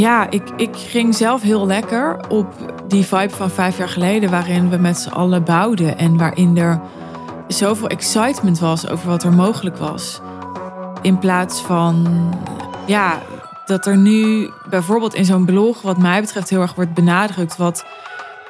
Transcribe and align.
ja, 0.00 0.30
ik, 0.30 0.42
ik 0.56 0.76
ging 0.76 1.14
zelf 1.14 1.42
heel 1.42 1.66
lekker 1.66 2.28
op 2.28 2.46
die 2.86 3.04
vibe 3.04 3.34
van 3.34 3.50
vijf 3.50 3.78
jaar 3.78 3.88
geleden, 3.88 4.30
waarin 4.30 4.70
we 4.70 4.76
met 4.76 4.98
z'n 4.98 5.08
allen 5.08 5.44
bouwden 5.44 5.98
en 5.98 6.16
waarin 6.16 6.56
er 6.56 6.80
zoveel 7.48 7.88
excitement 7.88 8.58
was 8.58 8.88
over 8.88 9.08
wat 9.08 9.22
er 9.22 9.32
mogelijk 9.32 9.76
was. 9.76 10.20
In 11.02 11.18
plaats 11.18 11.60
van, 11.60 12.06
ja, 12.86 13.18
dat 13.66 13.86
er 13.86 13.96
nu 13.96 14.50
bijvoorbeeld 14.70 15.14
in 15.14 15.24
zo'n 15.24 15.44
blog, 15.44 15.82
wat 15.82 15.98
mij 15.98 16.20
betreft, 16.20 16.50
heel 16.50 16.60
erg 16.60 16.74
wordt 16.74 16.94
benadrukt 16.94 17.56
wat 17.56 17.84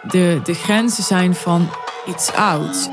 de, 0.02 0.40
de 0.44 0.54
grenzen 0.54 1.04
zijn 1.04 1.34
van 1.34 1.68
iets 2.06 2.32
ouds. 2.32 2.88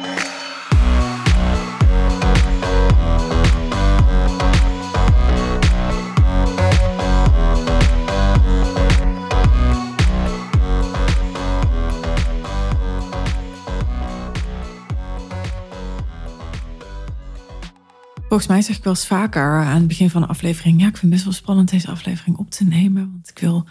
Volgens 18.37 18.57
mij 18.57 18.65
zeg 18.67 18.77
ik 18.77 18.83
wel 18.83 18.93
eens 18.93 19.07
vaker 19.07 19.63
aan 19.63 19.77
het 19.77 19.87
begin 19.87 20.09
van 20.09 20.21
de 20.21 20.27
aflevering: 20.27 20.79
Ja, 20.79 20.87
ik 20.87 20.97
vind 20.97 21.01
het 21.01 21.11
best 21.11 21.23
wel 21.23 21.33
spannend 21.33 21.69
deze 21.69 21.91
aflevering 21.91 22.37
op 22.37 22.49
te 22.49 22.63
nemen. 22.63 23.11
Want 23.11 23.29
ik 23.29 23.39
wil 23.39 23.67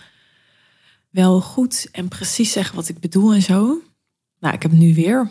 wel 1.11 1.41
goed 1.41 1.89
en 1.93 2.09
precies 2.09 2.53
zeggen 2.53 2.77
wat 2.77 2.89
ik 2.89 2.99
bedoel 2.99 3.35
en 3.35 3.43
zo. 3.43 3.83
Nou, 4.41 4.55
ik 4.55 4.63
heb 4.63 4.71
het 4.71 4.81
nu 4.81 4.95
weer. 4.95 5.31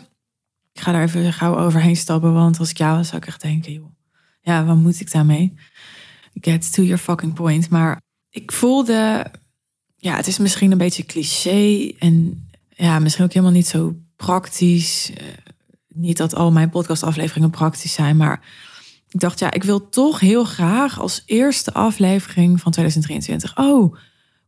Ik 0.72 0.80
ga 0.80 0.92
daar 0.92 1.02
even 1.02 1.32
gauw 1.32 1.56
overheen 1.56 1.96
stappen. 1.96 2.32
Want 2.32 2.58
als 2.58 2.70
ik 2.70 2.76
jou 2.76 2.96
was, 2.96 3.08
zou 3.08 3.22
ik 3.22 3.26
echt 3.28 3.40
denken: 3.40 3.72
joh, 3.72 3.90
ja, 4.40 4.64
wat 4.64 4.76
moet 4.76 5.00
ik 5.00 5.12
daarmee? 5.12 5.54
Get 6.34 6.72
to 6.72 6.82
your 6.82 6.98
fucking 6.98 7.34
point. 7.34 7.68
Maar 7.68 8.00
ik 8.30 8.52
voelde, 8.52 9.30
ja, 9.96 10.16
het 10.16 10.26
is 10.26 10.38
misschien 10.38 10.72
een 10.72 10.78
beetje 10.78 11.04
cliché 11.04 11.92
en 11.98 12.48
ja, 12.68 12.98
misschien 12.98 13.24
ook 13.24 13.32
helemaal 13.32 13.54
niet 13.54 13.66
zo 13.66 13.96
praktisch. 14.16 15.10
Eh, 15.14 15.26
niet 15.88 16.16
dat 16.16 16.34
al 16.34 16.52
mijn 16.52 16.70
podcastafleveringen 16.70 17.50
praktisch 17.50 17.92
zijn, 17.92 18.16
maar 18.16 18.40
ik 19.16 19.22
dacht, 19.22 19.38
ja, 19.38 19.50
ik 19.50 19.64
wil 19.64 19.88
toch 19.88 20.20
heel 20.20 20.44
graag 20.44 21.00
als 21.00 21.22
eerste 21.26 21.72
aflevering 21.72 22.60
van 22.60 22.72
2023. 22.72 23.58
Oh, 23.58 23.96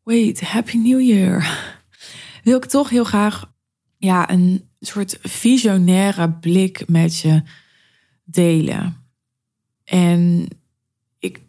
wait, 0.02 0.40
Happy 0.40 0.76
New 0.76 1.00
Year. 1.00 1.58
Wil 2.42 2.56
ik 2.56 2.64
toch 2.64 2.88
heel 2.88 3.04
graag 3.04 3.52
ja, 3.96 4.30
een 4.30 4.68
soort 4.80 5.18
visionaire 5.22 6.32
blik 6.32 6.88
met 6.88 7.18
je 7.18 7.42
delen. 8.24 8.96
En 9.84 10.48
ik 11.18 11.40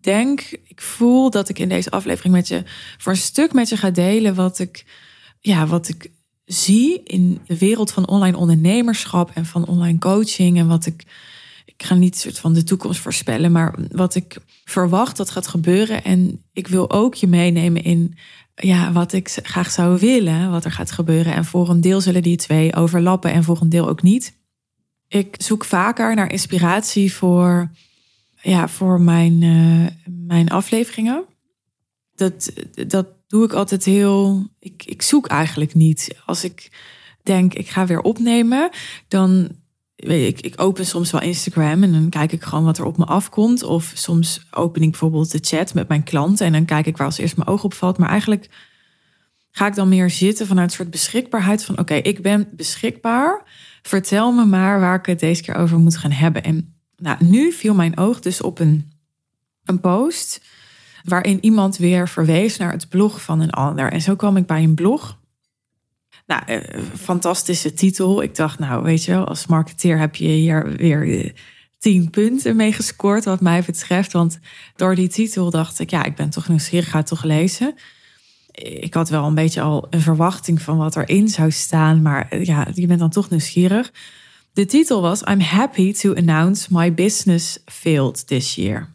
denk, 0.00 0.40
ik 0.64 0.80
voel 0.80 1.30
dat 1.30 1.48
ik 1.48 1.58
in 1.58 1.68
deze 1.68 1.90
aflevering 1.90 2.34
met 2.34 2.48
je 2.48 2.62
voor 2.98 3.12
een 3.12 3.18
stuk 3.18 3.52
met 3.52 3.68
je 3.68 3.76
ga 3.76 3.90
delen 3.90 4.34
wat 4.34 4.58
ik, 4.58 4.84
ja, 5.40 5.66
wat 5.66 5.88
ik 5.88 6.10
zie 6.44 7.02
in 7.02 7.40
de 7.46 7.58
wereld 7.58 7.92
van 7.92 8.08
online 8.08 8.36
ondernemerschap 8.36 9.30
en 9.30 9.46
van 9.46 9.66
online 9.66 9.98
coaching 9.98 10.58
en 10.58 10.68
wat 10.68 10.86
ik 10.86 11.04
ik 11.76 11.86
ga 11.86 11.94
niet 11.94 12.18
soort 12.18 12.38
van 12.38 12.52
de 12.52 12.64
toekomst 12.64 13.00
voorspellen, 13.00 13.52
maar 13.52 13.74
wat 13.90 14.14
ik 14.14 14.36
verwacht 14.64 15.16
dat 15.16 15.30
gaat 15.30 15.46
gebeuren. 15.46 16.04
En 16.04 16.42
ik 16.52 16.68
wil 16.68 16.90
ook 16.90 17.14
je 17.14 17.26
meenemen 17.26 17.82
in 17.82 18.14
ja, 18.54 18.92
wat 18.92 19.12
ik 19.12 19.28
graag 19.28 19.70
zou 19.70 19.98
willen, 19.98 20.50
wat 20.50 20.64
er 20.64 20.72
gaat 20.72 20.90
gebeuren. 20.90 21.34
En 21.34 21.44
voor 21.44 21.68
een 21.68 21.80
deel 21.80 22.00
zullen 22.00 22.22
die 22.22 22.36
twee 22.36 22.74
overlappen 22.74 23.32
en 23.32 23.44
voor 23.44 23.60
een 23.60 23.68
deel 23.68 23.88
ook 23.88 24.02
niet. 24.02 24.34
Ik 25.08 25.34
zoek 25.38 25.64
vaker 25.64 26.14
naar 26.14 26.32
inspiratie 26.32 27.12
voor, 27.12 27.70
ja, 28.42 28.68
voor 28.68 29.00
mijn, 29.00 29.42
uh, 29.42 29.86
mijn 30.26 30.48
afleveringen. 30.48 31.24
Dat, 32.14 32.52
dat 32.86 33.06
doe 33.26 33.44
ik 33.44 33.52
altijd 33.52 33.84
heel. 33.84 34.46
Ik, 34.58 34.84
ik 34.84 35.02
zoek 35.02 35.26
eigenlijk 35.26 35.74
niet. 35.74 36.16
Als 36.26 36.44
ik 36.44 36.70
denk, 37.22 37.54
ik 37.54 37.68
ga 37.68 37.86
weer 37.86 38.00
opnemen, 38.00 38.70
dan 39.08 39.48
ik, 39.96 40.40
ik 40.40 40.60
open 40.60 40.86
soms 40.86 41.10
wel 41.10 41.20
Instagram 41.20 41.82
en 41.82 41.92
dan 41.92 42.08
kijk 42.08 42.32
ik 42.32 42.42
gewoon 42.42 42.64
wat 42.64 42.78
er 42.78 42.84
op 42.84 42.98
me 42.98 43.04
afkomt. 43.04 43.62
Of 43.62 43.92
soms 43.94 44.46
open 44.50 44.82
ik 44.82 44.90
bijvoorbeeld 44.90 45.32
de 45.32 45.38
chat 45.42 45.74
met 45.74 45.88
mijn 45.88 46.02
klanten 46.02 46.46
en 46.46 46.52
dan 46.52 46.64
kijk 46.64 46.86
ik 46.86 46.96
waar 46.96 47.06
als 47.06 47.18
eerst 47.18 47.36
mijn 47.36 47.48
oog 47.48 47.64
op 47.64 47.74
valt. 47.74 47.98
Maar 47.98 48.08
eigenlijk 48.08 48.48
ga 49.50 49.66
ik 49.66 49.74
dan 49.74 49.88
meer 49.88 50.10
zitten 50.10 50.46
vanuit 50.46 50.70
een 50.70 50.76
soort 50.76 50.90
beschikbaarheid 50.90 51.64
van 51.64 51.78
oké, 51.78 51.94
ik 51.94 52.22
ben 52.22 52.48
beschikbaar. 52.52 53.42
Vertel 53.82 54.32
me 54.32 54.44
maar 54.44 54.80
waar 54.80 54.98
ik 54.98 55.06
het 55.06 55.20
deze 55.20 55.42
keer 55.42 55.54
over 55.54 55.78
moet 55.78 55.96
gaan 55.96 56.10
hebben. 56.10 56.42
En 56.42 56.74
nou, 56.96 57.24
nu 57.24 57.52
viel 57.52 57.74
mijn 57.74 57.98
oog 57.98 58.20
dus 58.20 58.40
op 58.40 58.58
een, 58.58 58.92
een 59.64 59.80
post 59.80 60.40
waarin 61.04 61.38
iemand 61.44 61.76
weer 61.76 62.08
verwees 62.08 62.56
naar 62.56 62.72
het 62.72 62.88
blog 62.88 63.22
van 63.22 63.40
een 63.40 63.50
ander. 63.50 63.92
En 63.92 64.00
zo 64.00 64.16
kwam 64.16 64.36
ik 64.36 64.46
bij 64.46 64.62
een 64.62 64.74
blog 64.74 65.18
nou, 66.26 66.42
eh, 66.46 66.82
fantastische 66.98 67.72
titel. 67.74 68.22
Ik 68.22 68.34
dacht, 68.34 68.58
nou, 68.58 68.82
weet 68.82 69.04
je 69.04 69.12
wel, 69.12 69.24
als 69.24 69.46
marketeer 69.46 69.98
heb 69.98 70.14
je 70.14 70.28
hier 70.28 70.76
weer 70.76 71.24
eh, 71.24 71.30
tien 71.78 72.10
punten 72.10 72.56
mee 72.56 72.72
gescoord, 72.72 73.24
wat 73.24 73.40
mij 73.40 73.62
betreft. 73.62 74.12
Want 74.12 74.38
door 74.76 74.94
die 74.94 75.08
titel 75.08 75.50
dacht 75.50 75.78
ik, 75.78 75.90
ja, 75.90 76.04
ik 76.04 76.14
ben 76.14 76.30
toch 76.30 76.48
nieuwsgierig, 76.48 76.90
ga 76.90 77.02
toch 77.02 77.22
lezen. 77.22 77.74
Ik 78.52 78.94
had 78.94 79.08
wel 79.08 79.24
een 79.24 79.34
beetje 79.34 79.60
al 79.60 79.86
een 79.90 80.00
verwachting 80.00 80.62
van 80.62 80.76
wat 80.76 80.96
erin 80.96 81.28
zou 81.28 81.50
staan, 81.50 82.02
maar 82.02 82.28
eh, 82.28 82.44
ja, 82.44 82.66
je 82.74 82.86
bent 82.86 83.00
dan 83.00 83.10
toch 83.10 83.30
nieuwsgierig. 83.30 83.92
De 84.52 84.66
titel 84.66 85.00
was 85.00 85.22
I'm 85.22 85.40
happy 85.40 85.92
to 85.92 86.14
announce 86.14 86.66
my 86.70 86.94
business 86.94 87.58
failed 87.64 88.26
this 88.26 88.54
year. 88.54 88.90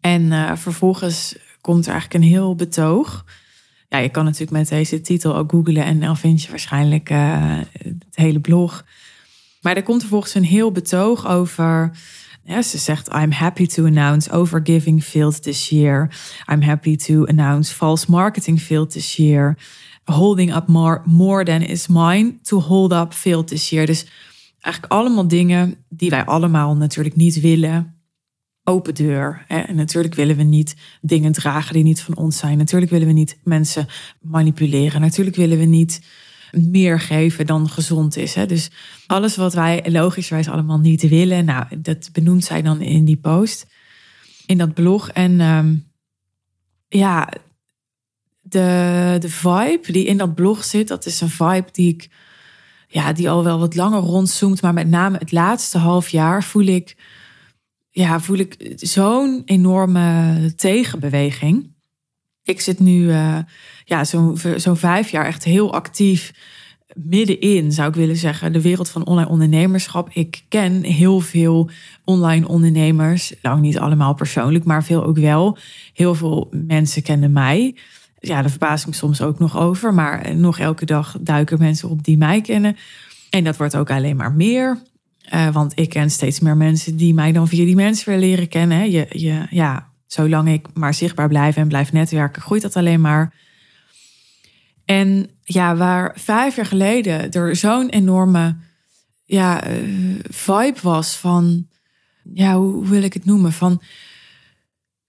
En 0.00 0.58
vervolgens 0.58 1.36
komt 1.60 1.86
er 1.86 1.92
eigenlijk 1.92 2.24
een 2.24 2.30
heel 2.30 2.54
betoog 2.54 3.24
ja, 3.92 3.98
je 3.98 4.08
kan 4.08 4.24
natuurlijk 4.24 4.50
met 4.50 4.68
deze 4.68 5.00
titel 5.00 5.36
ook 5.36 5.50
googlen 5.50 5.84
en 5.84 6.00
dan 6.00 6.16
vind 6.16 6.42
je 6.42 6.50
waarschijnlijk 6.50 7.10
uh, 7.10 7.58
het 7.72 8.04
hele 8.14 8.40
blog. 8.40 8.84
Maar 9.60 9.76
er 9.76 9.82
komt 9.82 10.00
vervolgens 10.00 10.34
een 10.34 10.44
heel 10.44 10.72
betoog 10.72 11.26
over. 11.26 11.90
Ja, 12.44 12.62
ze 12.62 12.78
zegt: 12.78 13.14
I'm 13.14 13.32
happy 13.32 13.66
to 13.66 13.84
announce 13.84 14.30
overgiving 14.30 15.04
failed 15.04 15.42
this 15.42 15.68
year. 15.68 16.10
I'm 16.52 16.62
happy 16.62 16.96
to 16.96 17.24
announce 17.26 17.74
false 17.74 18.10
marketing 18.10 18.60
failed 18.60 18.90
this 18.90 19.16
year. 19.16 19.56
Holding 20.04 20.54
up 20.54 20.66
more, 20.66 21.02
more 21.04 21.44
than 21.44 21.60
is 21.60 21.86
mine 21.86 22.38
to 22.42 22.60
hold 22.60 22.92
up 22.92 23.12
failed 23.12 23.46
this 23.46 23.70
year. 23.70 23.86
Dus 23.86 24.06
eigenlijk 24.60 24.92
allemaal 24.92 25.28
dingen 25.28 25.74
die 25.88 26.10
wij 26.10 26.24
allemaal 26.24 26.76
natuurlijk 26.76 27.16
niet 27.16 27.40
willen 27.40 28.01
open 28.64 28.94
deur. 28.94 29.44
En 29.48 29.76
natuurlijk 29.76 30.14
willen 30.14 30.36
we 30.36 30.42
niet 30.42 30.76
dingen 31.00 31.32
dragen 31.32 31.74
die 31.74 31.82
niet 31.82 32.02
van 32.02 32.16
ons 32.16 32.38
zijn. 32.38 32.58
Natuurlijk 32.58 32.90
willen 32.90 33.06
we 33.06 33.12
niet 33.12 33.38
mensen 33.44 33.86
manipuleren. 34.20 35.00
Natuurlijk 35.00 35.36
willen 35.36 35.58
we 35.58 35.64
niet 35.64 36.00
meer 36.52 37.00
geven 37.00 37.46
dan 37.46 37.68
gezond 37.68 38.16
is. 38.16 38.36
Dus 38.46 38.70
alles 39.06 39.36
wat 39.36 39.54
wij 39.54 39.90
logischwijs 39.90 40.48
allemaal 40.48 40.78
niet 40.78 41.08
willen, 41.08 41.44
nou, 41.44 41.66
dat 41.78 42.10
benoemt 42.12 42.44
zij 42.44 42.62
dan 42.62 42.80
in 42.80 43.04
die 43.04 43.16
post, 43.16 43.66
in 44.46 44.58
dat 44.58 44.74
blog. 44.74 45.10
En 45.10 45.40
ehm, 45.40 45.74
ja, 46.88 47.28
de, 48.40 49.16
de 49.20 49.28
vibe 49.28 49.92
die 49.92 50.06
in 50.06 50.16
dat 50.16 50.34
blog 50.34 50.64
zit, 50.64 50.88
dat 50.88 51.06
is 51.06 51.20
een 51.20 51.30
vibe 51.30 51.68
die 51.72 51.94
ik, 51.94 52.08
ja, 52.88 53.12
die 53.12 53.30
al 53.30 53.44
wel 53.44 53.58
wat 53.58 53.74
langer 53.74 54.00
rondzoomt. 54.00 54.62
Maar 54.62 54.74
met 54.74 54.88
name 54.88 55.18
het 55.18 55.32
laatste 55.32 55.78
half 55.78 56.08
jaar 56.08 56.44
voel 56.44 56.66
ik 56.66 56.96
ja, 57.92 58.20
voel 58.20 58.36
ik 58.36 58.72
zo'n 58.76 59.42
enorme 59.44 60.52
tegenbeweging. 60.56 61.70
Ik 62.42 62.60
zit 62.60 62.78
nu 62.80 63.02
uh, 63.02 63.38
ja, 63.84 64.04
zo'n 64.04 64.38
zo 64.58 64.74
vijf 64.74 65.10
jaar 65.10 65.26
echt 65.26 65.44
heel 65.44 65.72
actief 65.72 66.32
middenin, 66.94 67.72
zou 67.72 67.88
ik 67.88 67.94
willen 67.94 68.16
zeggen, 68.16 68.52
de 68.52 68.60
wereld 68.60 68.88
van 68.88 69.06
online 69.06 69.28
ondernemerschap. 69.28 70.08
Ik 70.12 70.44
ken 70.48 70.82
heel 70.82 71.20
veel 71.20 71.70
online 72.04 72.48
ondernemers, 72.48 73.34
lang 73.42 73.60
niet 73.60 73.78
allemaal 73.78 74.14
persoonlijk, 74.14 74.64
maar 74.64 74.84
veel 74.84 75.04
ook 75.04 75.18
wel. 75.18 75.58
Heel 75.92 76.14
veel 76.14 76.48
mensen 76.50 77.02
kennen 77.02 77.32
mij. 77.32 77.76
Ja, 78.20 78.40
daar 78.40 78.50
verbaas 78.50 78.80
ik 78.80 78.86
me 78.86 78.94
soms 78.94 79.22
ook 79.22 79.38
nog 79.38 79.58
over, 79.58 79.94
maar 79.94 80.36
nog 80.36 80.58
elke 80.58 80.84
dag 80.84 81.16
duiken 81.20 81.58
mensen 81.58 81.88
op 81.88 82.04
die 82.04 82.16
mij 82.16 82.40
kennen. 82.40 82.76
En 83.30 83.44
dat 83.44 83.56
wordt 83.56 83.76
ook 83.76 83.90
alleen 83.90 84.16
maar 84.16 84.32
meer. 84.32 84.82
Uh, 85.34 85.52
want 85.52 85.72
ik 85.74 85.88
ken 85.88 86.10
steeds 86.10 86.40
meer 86.40 86.56
mensen 86.56 86.96
die 86.96 87.14
mij 87.14 87.32
dan 87.32 87.48
via 87.48 87.64
die 87.64 87.74
mensen 87.74 88.08
weer 88.08 88.18
leren 88.18 88.48
kennen. 88.48 88.90
Je, 88.90 89.06
je, 89.10 89.46
ja, 89.50 89.88
zolang 90.06 90.48
ik 90.48 90.66
maar 90.74 90.94
zichtbaar 90.94 91.28
blijf 91.28 91.56
en 91.56 91.68
blijf 91.68 91.92
netwerken, 91.92 92.42
groeit 92.42 92.62
dat 92.62 92.76
alleen 92.76 93.00
maar. 93.00 93.34
En 94.84 95.30
ja, 95.42 95.76
waar 95.76 96.12
vijf 96.18 96.56
jaar 96.56 96.66
geleden 96.66 97.30
er 97.30 97.56
zo'n 97.56 97.88
enorme 97.88 98.56
ja, 99.24 99.68
uh, 99.68 100.18
vibe 100.22 100.78
was 100.82 101.16
van, 101.16 101.68
ja, 102.34 102.56
hoe 102.56 102.88
wil 102.88 103.02
ik 103.02 103.12
het 103.12 103.24
noemen? 103.24 103.52
Van 103.52 103.82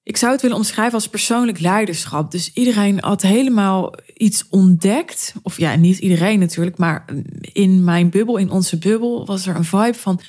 ik 0.04 0.18
zou 0.18 0.32
het 0.32 0.42
willen 0.42 0.58
omschrijven 0.58 0.94
als 0.94 1.08
persoonlijk 1.08 1.60
leiderschap. 1.60 2.32
Dus 2.32 2.54
iedereen 2.54 3.00
had 3.00 3.22
helemaal 3.22 3.94
iets 4.14 4.46
ontdekt. 4.50 5.34
Of 5.42 5.58
ja, 5.58 5.76
niet 5.76 5.98
iedereen 5.98 6.40
natuurlijk, 6.40 6.78
maar 6.78 7.06
in 7.42 7.84
mijn 7.84 8.10
bubbel, 8.10 8.38
in 8.38 8.50
onze 8.50 8.78
bubbel, 8.78 9.26
was 9.26 9.48
er 9.48 9.56
een 9.56 9.64
vibe 9.64 9.94
van: 9.94 10.20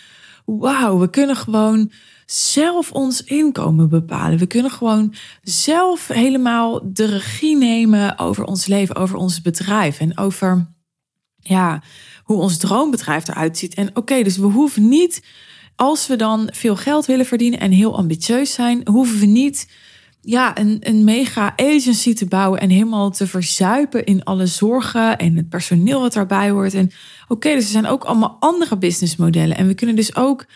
wauw, 0.44 0.98
we 0.98 1.10
kunnen 1.10 1.36
gewoon 1.36 1.90
zelf 2.26 2.92
ons 2.92 3.24
inkomen 3.24 3.88
bepalen. 3.88 4.38
We 4.38 4.46
kunnen 4.46 4.70
gewoon 4.70 5.14
zelf 5.42 6.08
helemaal 6.08 6.92
de 6.92 7.04
regie 7.04 7.56
nemen 7.56 8.18
over 8.18 8.44
ons 8.44 8.66
leven, 8.66 8.96
over 8.96 9.16
ons 9.16 9.40
bedrijf 9.40 10.00
en 10.00 10.18
over 10.18 10.72
ja, 11.36 11.82
hoe 12.24 12.36
ons 12.36 12.56
droombedrijf 12.56 13.28
eruit 13.28 13.58
ziet. 13.58 13.74
En 13.74 13.96
oké, 13.96 14.22
dus 14.22 14.36
we 14.36 14.46
hoeven 14.46 14.88
niet, 14.88 15.22
als 15.76 16.06
we 16.06 16.16
dan 16.16 16.48
veel 16.52 16.76
geld 16.76 17.06
willen 17.06 17.26
verdienen 17.26 17.60
en 17.60 17.70
heel 17.70 17.96
ambitieus 17.96 18.52
zijn, 18.52 18.80
hoeven 18.88 19.18
we 19.18 19.26
niet 19.26 19.68
ja, 20.20 20.58
een, 20.58 20.76
een 20.80 21.04
mega 21.04 21.52
agency 21.56 22.14
te 22.14 22.26
bouwen 22.26 22.60
en 22.60 22.70
helemaal 22.70 23.10
te 23.10 23.26
verzuipen 23.26 24.04
in 24.04 24.24
alle 24.24 24.46
zorgen 24.46 25.18
en 25.18 25.36
het 25.36 25.48
personeel 25.48 26.00
wat 26.00 26.12
daarbij 26.12 26.50
hoort. 26.50 26.74
En 26.74 26.90
oké, 27.28 27.54
dus 27.54 27.64
er 27.64 27.70
zijn 27.70 27.86
ook 27.86 28.04
allemaal 28.04 28.36
andere 28.40 28.76
businessmodellen. 28.76 29.56
En 29.56 29.66
we 29.66 29.74
kunnen 29.74 29.96
dus 29.96 30.16
ook 30.16 30.46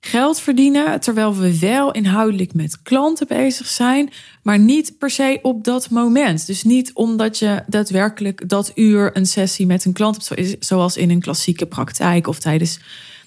geld 0.00 0.40
verdienen 0.40 1.00
terwijl 1.00 1.36
we 1.36 1.58
wel 1.58 1.92
inhoudelijk 1.92 2.54
met 2.54 2.82
klanten 2.82 3.26
bezig 3.26 3.66
zijn, 3.66 4.10
maar 4.42 4.58
niet 4.58 4.98
per 4.98 5.10
se 5.10 5.38
op 5.42 5.64
dat 5.64 5.90
moment. 5.90 6.46
Dus 6.46 6.62
niet 6.62 6.90
omdat 6.94 7.38
je 7.38 7.62
daadwerkelijk 7.66 8.48
dat 8.48 8.72
uur 8.74 9.16
een 9.16 9.26
sessie 9.26 9.66
met 9.66 9.84
een 9.84 9.92
klant 9.92 10.28
hebt, 10.28 10.56
zoals 10.58 10.96
in 10.96 11.10
een 11.10 11.20
klassieke 11.20 11.66
praktijk 11.66 12.26
of 12.26 12.38
tijdens 12.38 12.78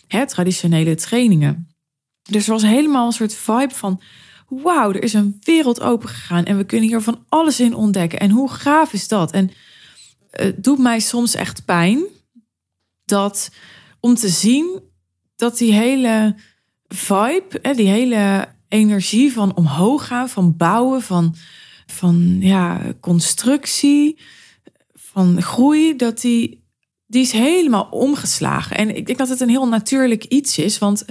hè, 0.08 0.28
traditionele 0.28 0.96
trainingen. 0.96 1.68
Dus 2.22 2.46
er 2.46 2.54
was 2.54 2.62
helemaal 2.62 3.06
een 3.06 3.12
soort 3.12 3.36
vibe 3.36 3.74
van 3.74 4.02
wauw, 4.48 4.90
er 4.90 5.04
is 5.04 5.14
een 5.14 5.38
wereld 5.40 5.82
open 5.82 6.10
gegaan 6.10 6.46
en 6.46 6.58
we 6.58 6.64
kunnen 6.64 6.90
hier 6.90 7.02
van 7.02 7.26
alles 7.30 7.60
in 7.60 7.76
ontdekken. 7.76 8.20
En 8.20 8.30
hoe 8.30 8.50
gaaf 8.50 8.94
is 8.94 9.08
dat? 9.08 9.32
En 9.32 9.52
het 10.32 10.64
doet 10.64 10.80
mij 10.80 11.00
soms 11.00 11.36
echt 11.36 11.66
pijn 11.66 12.04
dat 13.06 13.52
om 14.00 14.16
te 14.16 14.30
zien 14.30 14.82
dat 15.36 15.58
die 15.58 15.74
hele 15.74 16.36
vibe, 16.88 17.74
die 17.76 17.88
hele 17.88 18.48
energie 18.68 19.34
van 19.34 19.56
omhoog 19.56 20.08
gaan, 20.08 20.30
van 20.30 20.58
bouwen, 20.58 21.02
van, 21.02 21.36
van 21.86 22.38
ja, 22.40 22.82
constructie, 23.00 24.20
van 24.94 25.42
groei, 25.42 25.96
dat 25.96 26.22
die, 26.22 26.66
die 27.08 27.22
is 27.22 27.32
helemaal 27.32 27.88
omgeslagen. 27.92 28.78
En 28.78 28.96
ik 28.96 29.06
denk 29.06 29.18
dat 29.18 29.30
het 29.30 29.40
een 29.40 29.50
heel 29.50 29.68
natuurlijk 29.68 30.24
iets 30.24 30.58
is, 30.58 30.78
want 30.78 31.06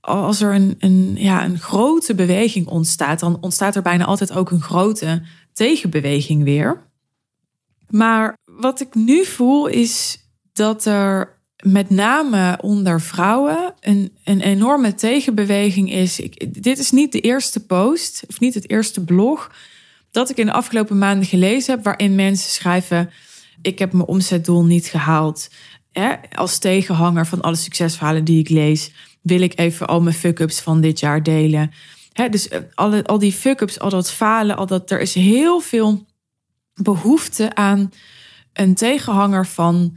als 0.00 0.40
er 0.40 0.54
een, 0.54 0.76
een, 0.78 1.14
ja, 1.16 1.44
een 1.44 1.58
grote 1.58 2.14
beweging 2.14 2.66
ontstaat, 2.66 3.20
dan 3.20 3.38
ontstaat 3.40 3.76
er 3.76 3.82
bijna 3.82 4.04
altijd 4.04 4.32
ook 4.32 4.50
een 4.50 4.62
grote 4.62 5.22
tegenbeweging 5.52 6.44
weer. 6.44 6.88
Maar 7.88 8.36
wat 8.44 8.80
ik 8.80 8.94
nu 8.94 9.24
voel 9.24 9.66
is 9.66 10.18
dat 10.52 10.84
er 10.84 11.38
met 11.62 11.90
name 11.90 12.58
onder 12.60 13.00
vrouwen 13.00 13.74
een, 13.80 14.16
een 14.24 14.40
enorme 14.40 14.94
tegenbeweging 14.94 15.92
is. 15.92 16.20
Ik, 16.20 16.62
dit 16.62 16.78
is 16.78 16.90
niet 16.90 17.12
de 17.12 17.20
eerste 17.20 17.66
post, 17.66 18.22
of 18.28 18.40
niet 18.40 18.54
het 18.54 18.70
eerste 18.70 19.04
blog, 19.04 19.52
dat 20.10 20.30
ik 20.30 20.36
in 20.36 20.46
de 20.46 20.52
afgelopen 20.52 20.98
maanden 20.98 21.26
gelezen 21.26 21.74
heb, 21.74 21.84
waarin 21.84 22.14
mensen 22.14 22.50
schrijven: 22.50 23.10
Ik 23.62 23.78
heb 23.78 23.92
mijn 23.92 24.08
omzetdoel 24.08 24.64
niet 24.64 24.86
gehaald. 24.86 25.50
Hè, 25.92 26.14
als 26.32 26.58
tegenhanger 26.58 27.26
van 27.26 27.40
alle 27.40 27.56
succesverhalen 27.56 28.24
die 28.24 28.38
ik 28.38 28.48
lees 28.48 28.92
wil 29.22 29.40
ik 29.40 29.58
even 29.58 29.86
al 29.86 30.00
mijn 30.00 30.14
fuck-ups 30.14 30.60
van 30.60 30.80
dit 30.80 31.00
jaar 31.00 31.22
delen. 31.22 31.70
dus 32.30 32.48
eh, 32.48 32.60
alle, 32.74 33.04
al 33.04 33.18
die 33.18 33.32
fuck-ups, 33.32 33.78
al 33.78 33.90
dat 33.90 34.10
falen, 34.10 34.56
al 34.56 34.66
dat, 34.66 34.90
er 34.90 35.00
is 35.00 35.14
heel 35.14 35.60
veel 35.60 36.06
behoefte 36.74 37.54
aan 37.54 37.92
een 38.52 38.74
tegenhanger 38.74 39.46
van 39.46 39.96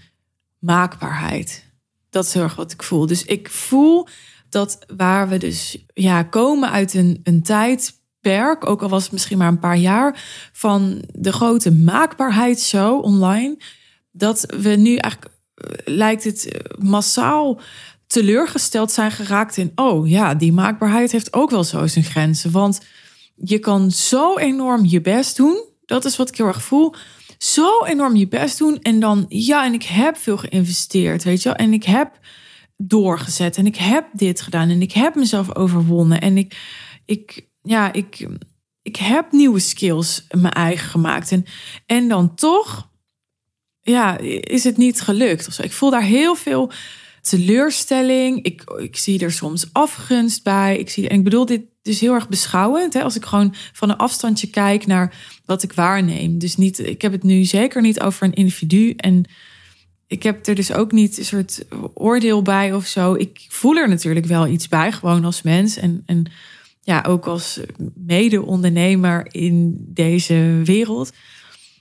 maakbaarheid. 0.59 1.71
Dat 2.09 2.25
is 2.25 2.33
heel 2.33 2.43
erg 2.43 2.55
wat 2.55 2.71
ik 2.71 2.83
voel. 2.83 3.05
Dus 3.05 3.25
ik 3.25 3.49
voel 3.49 4.07
dat 4.49 4.79
waar 4.95 5.29
we 5.29 5.37
dus 5.37 5.85
ja, 5.93 6.23
komen 6.23 6.71
uit 6.71 6.93
een, 6.93 7.19
een 7.23 7.41
tijdperk, 8.23 8.69
ook 8.69 8.81
al 8.81 8.89
was 8.89 9.03
het 9.03 9.11
misschien 9.11 9.37
maar 9.37 9.47
een 9.47 9.59
paar 9.59 9.77
jaar, 9.77 10.23
van 10.53 11.03
de 11.11 11.31
grote 11.31 11.71
maakbaarheidsshow 11.71 13.03
online, 13.03 13.57
dat 14.11 14.45
we 14.57 14.69
nu 14.69 14.95
eigenlijk 14.95 15.33
eh, 15.55 15.69
lijkt 15.85 16.23
het 16.23 16.45
eh, 16.45 16.59
massaal 16.77 17.59
teleurgesteld 18.07 18.91
zijn 18.91 19.11
geraakt 19.11 19.57
in, 19.57 19.71
oh 19.75 20.09
ja, 20.09 20.35
die 20.35 20.51
maakbaarheid 20.51 21.11
heeft 21.11 21.33
ook 21.33 21.49
wel 21.49 21.63
zo 21.63 21.87
zijn 21.87 22.05
grenzen. 22.05 22.51
Want 22.51 22.81
je 23.35 23.59
kan 23.59 23.91
zo 23.91 24.37
enorm 24.37 24.85
je 24.85 25.01
best 25.01 25.37
doen. 25.37 25.63
Dat 25.85 26.05
is 26.05 26.17
wat 26.17 26.29
ik 26.29 26.37
heel 26.37 26.47
erg 26.47 26.63
voel. 26.63 26.93
Zo 27.37 27.83
enorm 27.85 28.15
je 28.15 28.27
best 28.27 28.57
doen. 28.57 28.79
En 28.81 28.99
dan, 28.99 29.25
ja, 29.27 29.65
en 29.65 29.73
ik 29.73 29.83
heb 29.83 30.17
veel 30.17 30.37
geïnvesteerd, 30.37 31.23
weet 31.23 31.41
je 31.41 31.49
wel. 31.49 31.57
En 31.57 31.73
ik 31.73 31.83
heb 31.83 32.19
doorgezet. 32.77 33.57
En 33.57 33.65
ik 33.65 33.75
heb 33.75 34.05
dit 34.13 34.41
gedaan. 34.41 34.69
En 34.69 34.81
ik 34.81 34.91
heb 34.91 35.15
mezelf 35.15 35.55
overwonnen. 35.55 36.21
En 36.21 36.37
ik, 36.37 36.57
ik 37.05 37.47
ja, 37.63 37.93
ik, 37.93 38.27
ik 38.81 38.95
heb 38.95 39.31
nieuwe 39.31 39.59
skills 39.59 40.25
mijn 40.31 40.53
eigen 40.53 40.89
gemaakt. 40.89 41.31
En, 41.31 41.45
en 41.85 42.07
dan 42.07 42.35
toch, 42.35 42.89
ja, 43.81 44.17
is 44.17 44.63
het 44.63 44.77
niet 44.77 45.01
gelukt. 45.01 45.47
Of 45.47 45.53
zo. 45.53 45.61
Ik 45.61 45.71
voel 45.71 45.89
daar 45.89 46.03
heel 46.03 46.35
veel 46.35 46.71
teleurstelling. 47.21 48.43
Ik, 48.43 48.63
ik 48.77 48.97
zie 48.97 49.19
er 49.19 49.31
soms 49.31 49.69
afgunst 49.71 50.43
bij. 50.43 50.77
Ik, 50.77 50.89
zie, 50.89 51.09
en 51.09 51.17
ik 51.17 51.23
bedoel 51.23 51.45
dit 51.45 51.61
dus 51.81 51.99
heel 51.99 52.13
erg 52.13 52.29
beschouwend. 52.29 52.93
Hè, 52.93 53.03
als 53.03 53.15
ik 53.15 53.25
gewoon 53.25 53.55
van 53.73 53.89
een 53.89 53.97
afstandje 53.97 54.47
kijk 54.47 54.85
naar 54.85 55.15
wat 55.45 55.63
ik 55.63 55.73
waarneem. 55.73 56.39
Dus 56.39 56.57
niet, 56.57 56.79
ik 56.79 57.01
heb 57.01 57.11
het 57.11 57.23
nu 57.23 57.43
zeker 57.43 57.81
niet 57.81 57.99
over 57.99 58.25
een 58.25 58.33
individu. 58.33 58.93
En 58.97 59.25
ik 60.07 60.23
heb 60.23 60.47
er 60.47 60.55
dus 60.55 60.73
ook 60.73 60.91
niet 60.91 61.17
een 61.17 61.25
soort 61.25 61.65
oordeel 61.93 62.41
bij 62.41 62.73
of 62.73 62.85
zo. 62.85 63.13
Ik 63.13 63.45
voel 63.49 63.75
er 63.75 63.89
natuurlijk 63.89 64.25
wel 64.25 64.47
iets 64.47 64.67
bij, 64.67 64.91
gewoon 64.91 65.25
als 65.25 65.41
mens. 65.41 65.77
En, 65.77 66.03
en 66.05 66.25
ja, 66.83 67.03
ook 67.07 67.25
als 67.25 67.59
mede-ondernemer 67.93 69.27
in 69.31 69.75
deze 69.79 70.61
wereld. 70.63 71.13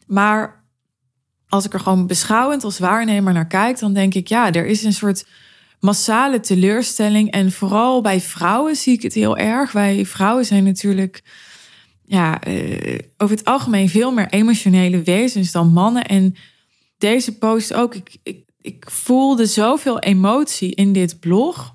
Maar 0.07 0.65
als 1.49 1.65
ik 1.65 1.73
er 1.73 1.81
gewoon 1.81 2.07
beschouwend 2.07 2.65
als 2.65 2.79
waarnemer 2.79 3.33
naar 3.33 3.47
kijk, 3.47 3.79
dan 3.79 3.93
denk 3.93 4.15
ik, 4.15 4.29
ja, 4.29 4.53
er 4.53 4.67
is 4.67 4.83
een 4.83 4.93
soort 4.93 5.27
massale 5.81 6.41
teleurstelling. 6.41 7.31
En 7.31 7.53
vooral 7.53 8.01
bij 8.01 8.21
vrouwen 8.21 8.77
zie 8.77 8.93
ik 8.93 9.03
het 9.03 9.15
heel 9.15 9.37
erg. 9.37 9.73
Wij 9.73 10.07
vrouwen 10.07 10.45
zijn 10.45 10.65
natuurlijk 10.65 11.23
ja, 12.05 12.47
uh, 12.49 12.99
over 13.17 13.37
het 13.37 13.45
algemeen 13.45 13.89
veel 13.89 14.13
meer 14.13 14.29
emotionele 14.29 15.03
wezens 15.03 15.53
dan 15.53 15.73
mannen. 15.73 16.05
En 16.05 16.35
deze 16.99 17.39
post 17.39 17.75
ook. 17.75 17.95
Ik, 17.95 18.17
ik, 18.23 18.45
ik 18.61 18.91
voelde 18.91 19.47
zoveel 19.47 19.99
emotie 19.99 20.75
in 20.75 20.93
dit 20.93 21.21
blog. 21.21 21.75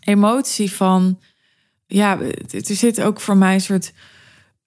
Emotie 0.00 0.72
van, 0.72 1.18
ja, 1.86 2.20
er 2.50 2.76
zit 2.76 3.00
ook 3.00 3.20
voor 3.20 3.36
mij 3.36 3.54
een 3.54 3.60
soort 3.60 3.92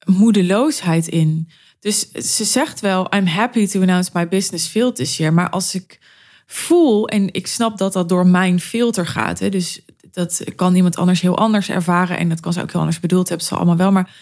moedeloosheid 0.06 1.08
in. 1.08 1.50
Dus 1.80 2.12
ze 2.12 2.44
zegt 2.44 2.80
wel, 2.80 3.16
I'm 3.16 3.26
happy 3.26 3.68
to 3.68 3.82
announce 3.82 4.10
my 4.14 4.28
business 4.28 4.68
field 4.68 4.96
this 4.96 5.18
year. 5.18 5.34
Maar 5.34 5.50
als 5.50 5.76
ik 5.76 6.00
voel, 6.46 7.08
en 7.08 7.34
ik 7.34 7.48
snap 7.48 7.78
dat 7.78 7.94
dat 7.94 8.10
door 8.10 8.28
mijn 8.28 8.60
filter 8.60 9.08
gaat. 9.08 9.40
Hè, 9.40 9.50
dus 9.50 9.82
dat 10.12 10.44
kan 10.56 10.76
iemand 10.76 10.98
anders 10.98 11.22
heel 11.22 11.38
anders 11.38 11.70
ervaren. 11.70 12.18
En 12.18 12.30
dat 12.30 12.40
kan 12.40 12.54
ze 12.54 12.62
ook 12.62 12.72
heel 12.72 12.80
anders 12.80 13.00
bedoeld 13.00 13.30
hebben, 13.30 13.48
ze 13.48 13.56
allemaal 13.56 13.78
wel. 13.78 13.92
Maar 13.92 14.16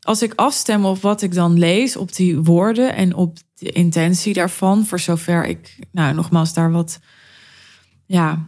als 0.00 0.22
ik 0.22 0.32
afstem 0.34 0.84
op 0.84 1.00
wat 1.00 1.22
ik 1.22 1.34
dan 1.34 1.58
lees, 1.58 1.96
op 1.96 2.14
die 2.14 2.38
woorden 2.38 2.94
en 2.94 3.14
op 3.14 3.38
de 3.54 3.70
intentie 3.70 4.34
daarvan, 4.34 4.86
voor 4.86 5.00
zover 5.00 5.46
ik, 5.46 5.78
nou 5.92 6.14
nogmaals, 6.14 6.54
daar 6.54 6.72
wat, 6.72 6.98
ja, 8.06 8.46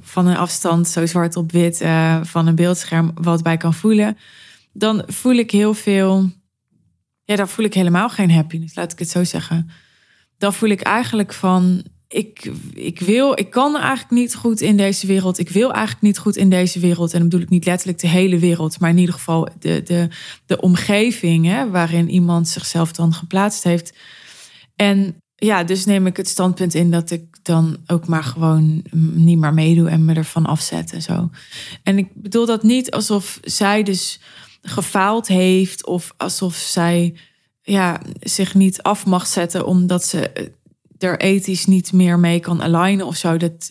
van 0.00 0.26
een 0.26 0.36
afstand, 0.36 0.88
zo 0.88 1.06
zwart 1.06 1.36
op 1.36 1.52
wit, 1.52 1.80
uh, 1.80 2.20
van 2.22 2.46
een 2.46 2.54
beeldscherm, 2.54 3.10
wat 3.14 3.42
bij 3.42 3.56
kan 3.56 3.74
voelen, 3.74 4.18
dan 4.72 5.02
voel 5.06 5.34
ik 5.34 5.50
heel 5.50 5.74
veel 5.74 6.30
ja, 7.30 7.36
dan 7.36 7.48
voel 7.48 7.64
ik 7.64 7.74
helemaal 7.74 8.08
geen 8.08 8.30
happiness, 8.30 8.74
laat 8.74 8.92
ik 8.92 8.98
het 8.98 9.10
zo 9.10 9.24
zeggen. 9.24 9.70
Dan 10.38 10.54
voel 10.54 10.68
ik 10.68 10.80
eigenlijk 10.80 11.32
van, 11.32 11.84
ik, 12.08 12.50
ik 12.74 13.00
wil, 13.00 13.38
ik 13.38 13.50
kan 13.50 13.76
eigenlijk 13.76 14.10
niet 14.10 14.34
goed 14.34 14.60
in 14.60 14.76
deze 14.76 15.06
wereld. 15.06 15.38
Ik 15.38 15.48
wil 15.48 15.72
eigenlijk 15.72 16.02
niet 16.02 16.18
goed 16.18 16.36
in 16.36 16.50
deze 16.50 16.80
wereld. 16.80 17.12
En 17.12 17.18
dan 17.18 17.28
bedoel 17.28 17.44
ik 17.44 17.50
niet 17.50 17.64
letterlijk 17.64 17.98
de 17.98 18.08
hele 18.08 18.38
wereld, 18.38 18.80
maar 18.80 18.90
in 18.90 18.98
ieder 18.98 19.14
geval 19.14 19.48
de, 19.58 19.82
de, 19.82 20.08
de 20.46 20.60
omgeving 20.60 21.46
hè, 21.46 21.70
waarin 21.70 22.08
iemand 22.08 22.48
zichzelf 22.48 22.92
dan 22.92 23.12
geplaatst 23.12 23.64
heeft. 23.64 23.96
En 24.76 25.16
ja, 25.42 25.64
dus 25.64 25.84
neem 25.84 26.06
ik 26.06 26.16
het 26.16 26.28
standpunt 26.28 26.74
in 26.74 26.90
dat 26.90 27.10
ik 27.10 27.38
dan 27.42 27.76
ook 27.86 28.06
maar 28.06 28.24
gewoon 28.24 28.84
niet 29.14 29.38
meer 29.38 29.54
meedoe 29.54 29.88
en 29.88 30.04
me 30.04 30.14
ervan 30.14 30.46
afzet 30.46 30.92
en 30.92 31.02
zo. 31.02 31.30
En 31.82 31.98
ik 31.98 32.08
bedoel 32.14 32.46
dat 32.46 32.62
niet 32.62 32.90
alsof 32.90 33.38
zij 33.42 33.82
dus 33.82 34.20
gefaald 34.62 35.26
heeft 35.26 35.86
of 35.86 36.14
alsof 36.16 36.54
zij 36.54 37.16
ja, 37.62 38.00
zich 38.20 38.54
niet 38.54 38.82
af 38.82 39.06
mag 39.06 39.26
zetten 39.26 39.66
omdat 39.66 40.04
ze 40.04 40.52
er 40.98 41.20
ethisch 41.20 41.66
niet 41.66 41.92
meer 41.92 42.18
mee 42.18 42.40
kan 42.40 42.62
alignen 42.62 43.06
of 43.06 43.16
zo. 43.16 43.36
Dat, 43.36 43.70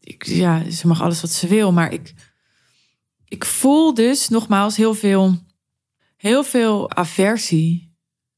ik, 0.00 0.26
ja, 0.26 0.70
ze 0.70 0.86
mag 0.86 1.02
alles 1.02 1.20
wat 1.20 1.30
ze 1.30 1.46
wil, 1.46 1.72
maar 1.72 1.92
ik, 1.92 2.14
ik 3.24 3.44
voel 3.44 3.94
dus 3.94 4.28
nogmaals 4.28 4.76
heel 4.76 4.94
veel, 4.94 5.38
heel 6.16 6.44
veel 6.44 6.90
aversie. 6.90 7.96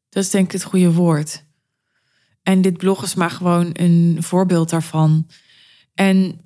Dat 0.09 0.25
is 0.25 0.31
denk 0.31 0.47
ik 0.47 0.53
het 0.53 0.65
goede 0.65 0.93
woord. 0.93 1.45
En 2.45 2.63
dit 2.63 2.77
blog 2.77 3.03
is 3.03 3.15
maar 3.15 3.31
gewoon 3.31 3.71
een 3.73 4.17
voorbeeld 4.21 4.71
daarvan. 4.71 5.27
En 5.95 6.41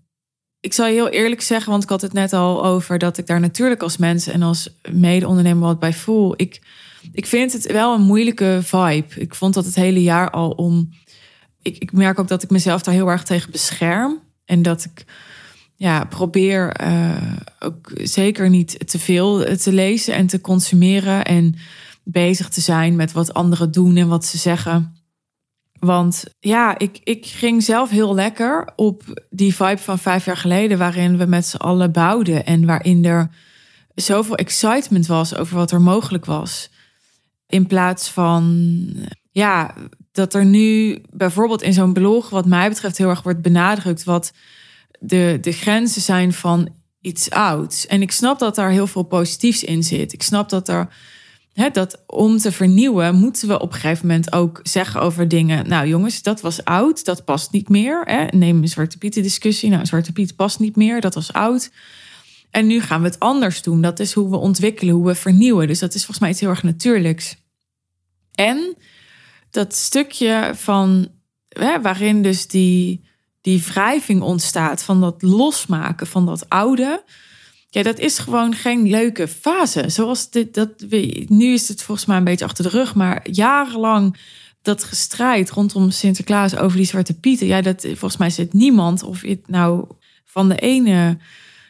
ik 0.60 0.72
zal 0.72 0.86
je 0.86 0.92
heel 0.92 1.08
eerlijk 1.08 1.40
zeggen, 1.40 1.70
want 1.70 1.82
ik 1.82 1.88
had 1.88 2.00
het 2.00 2.12
net 2.12 2.32
al 2.32 2.64
over 2.64 2.98
dat 2.98 3.18
ik 3.18 3.26
daar 3.26 3.40
natuurlijk 3.40 3.82
als 3.82 3.96
mens 3.96 4.26
en 4.26 4.42
als 4.42 4.68
mede-ondernemer 4.92 5.66
wat 5.66 5.78
bij 5.78 5.92
voel. 5.92 6.34
Ik, 6.36 6.62
ik 7.12 7.26
vind 7.26 7.52
het 7.52 7.72
wel 7.72 7.94
een 7.94 8.02
moeilijke 8.02 8.60
vibe. 8.62 9.20
Ik 9.20 9.34
vond 9.34 9.54
dat 9.54 9.64
het 9.64 9.74
hele 9.74 10.02
jaar 10.02 10.30
al 10.30 10.50
om. 10.50 10.88
Ik, 11.62 11.78
ik 11.78 11.92
merk 11.92 12.18
ook 12.18 12.28
dat 12.28 12.42
ik 12.42 12.50
mezelf 12.50 12.82
daar 12.82 12.94
heel 12.94 13.10
erg 13.10 13.22
tegen 13.22 13.50
bescherm. 13.50 14.20
En 14.44 14.62
dat 14.62 14.84
ik 14.84 15.04
ja, 15.74 16.04
probeer 16.04 16.80
uh, 16.82 17.36
ook 17.58 17.90
zeker 17.94 18.50
niet 18.50 18.88
te 18.88 18.98
veel 18.98 19.56
te 19.56 19.72
lezen 19.72 20.14
en 20.14 20.26
te 20.26 20.40
consumeren. 20.40 21.24
En 21.24 21.54
bezig 22.04 22.48
te 22.48 22.60
zijn 22.60 22.96
met 22.96 23.12
wat 23.12 23.34
anderen 23.34 23.72
doen 23.72 23.96
en 23.96 24.08
wat 24.08 24.24
ze 24.24 24.38
zeggen. 24.38 24.97
Want 25.80 26.24
ja, 26.40 26.78
ik, 26.78 27.00
ik 27.04 27.26
ging 27.26 27.62
zelf 27.62 27.90
heel 27.90 28.14
lekker 28.14 28.72
op 28.76 29.02
die 29.30 29.54
vibe 29.54 29.78
van 29.78 29.98
vijf 29.98 30.24
jaar 30.24 30.36
geleden, 30.36 30.78
waarin 30.78 31.18
we 31.18 31.24
met 31.24 31.46
z'n 31.46 31.56
allen 31.56 31.92
bouwden 31.92 32.46
en 32.46 32.66
waarin 32.66 33.04
er 33.04 33.30
zoveel 33.94 34.36
excitement 34.36 35.06
was 35.06 35.36
over 35.36 35.56
wat 35.56 35.70
er 35.70 35.80
mogelijk 35.80 36.24
was. 36.24 36.70
In 37.46 37.66
plaats 37.66 38.08
van, 38.08 38.86
ja, 39.30 39.74
dat 40.12 40.34
er 40.34 40.44
nu 40.44 40.98
bijvoorbeeld 41.10 41.62
in 41.62 41.72
zo'n 41.72 41.92
blog, 41.92 42.30
wat 42.30 42.46
mij 42.46 42.68
betreft, 42.68 42.98
heel 42.98 43.08
erg 43.08 43.22
wordt 43.22 43.42
benadrukt 43.42 44.04
wat 44.04 44.32
de, 45.00 45.38
de 45.40 45.52
grenzen 45.52 46.02
zijn 46.02 46.32
van 46.32 46.68
iets 47.00 47.30
ouds. 47.30 47.86
En 47.86 48.02
ik 48.02 48.12
snap 48.12 48.38
dat 48.38 48.54
daar 48.54 48.70
heel 48.70 48.86
veel 48.86 49.02
positiefs 49.02 49.64
in 49.64 49.82
zit. 49.82 50.12
Ik 50.12 50.22
snap 50.22 50.48
dat 50.48 50.68
er 50.68 50.88
dat 51.72 52.02
om 52.06 52.38
te 52.38 52.52
vernieuwen 52.52 53.14
moeten 53.14 53.48
we 53.48 53.60
op 53.60 53.72
een 53.72 53.78
gegeven 53.80 54.06
moment 54.06 54.32
ook 54.32 54.60
zeggen 54.62 55.00
over 55.00 55.28
dingen. 55.28 55.68
Nou 55.68 55.86
jongens, 55.86 56.22
dat 56.22 56.40
was 56.40 56.64
oud, 56.64 57.04
dat 57.04 57.24
past 57.24 57.52
niet 57.52 57.68
meer. 57.68 58.28
Neem 58.30 58.62
een 58.62 58.68
Zwarte 58.68 58.98
Piet 58.98 59.14
discussie. 59.14 59.70
Nou, 59.70 59.86
Zwarte 59.86 60.12
Piet 60.12 60.36
past 60.36 60.58
niet 60.58 60.76
meer, 60.76 61.00
dat 61.00 61.14
was 61.14 61.32
oud. 61.32 61.70
En 62.50 62.66
nu 62.66 62.80
gaan 62.80 63.00
we 63.00 63.06
het 63.06 63.18
anders 63.18 63.62
doen. 63.62 63.80
Dat 63.80 64.00
is 64.00 64.12
hoe 64.12 64.30
we 64.30 64.36
ontwikkelen, 64.36 64.94
hoe 64.94 65.06
we 65.06 65.14
vernieuwen. 65.14 65.66
Dus 65.66 65.78
dat 65.78 65.94
is 65.94 66.00
volgens 66.00 66.18
mij 66.18 66.30
iets 66.30 66.40
heel 66.40 66.50
erg 66.50 66.62
natuurlijks. 66.62 67.36
En 68.34 68.76
dat 69.50 69.74
stukje 69.74 70.52
van 70.54 71.08
waarin 71.82 72.22
dus 72.22 72.46
die, 72.46 73.04
die 73.40 73.62
wrijving 73.62 74.22
ontstaat 74.22 74.82
van 74.82 75.00
dat 75.00 75.22
losmaken 75.22 76.06
van 76.06 76.26
dat 76.26 76.48
oude 76.48 77.02
ja, 77.70 77.82
dat 77.82 77.98
is 77.98 78.18
gewoon 78.18 78.54
geen 78.54 78.88
leuke 78.88 79.28
fase. 79.28 79.88
Zoals 79.88 80.30
dit, 80.30 80.54
dat, 80.54 80.70
nu 81.26 81.52
is 81.52 81.68
het 81.68 81.82
volgens 81.82 82.06
mij 82.06 82.16
een 82.16 82.24
beetje 82.24 82.44
achter 82.44 82.64
de 82.64 82.70
rug, 82.70 82.94
maar 82.94 83.30
jarenlang 83.30 84.16
dat 84.62 84.84
gestrijd 84.84 85.50
rondom 85.50 85.90
Sinterklaas 85.90 86.56
over 86.56 86.76
die 86.76 86.86
zwarte 86.86 87.18
pieten. 87.18 87.46
Ja, 87.46 87.60
dat 87.60 87.80
volgens 87.80 88.16
mij 88.16 88.30
zit 88.30 88.52
niemand 88.52 89.02
of 89.02 89.20
het 89.20 89.48
nou 89.48 89.86
van 90.24 90.48
de 90.48 90.56
ene, 90.56 91.18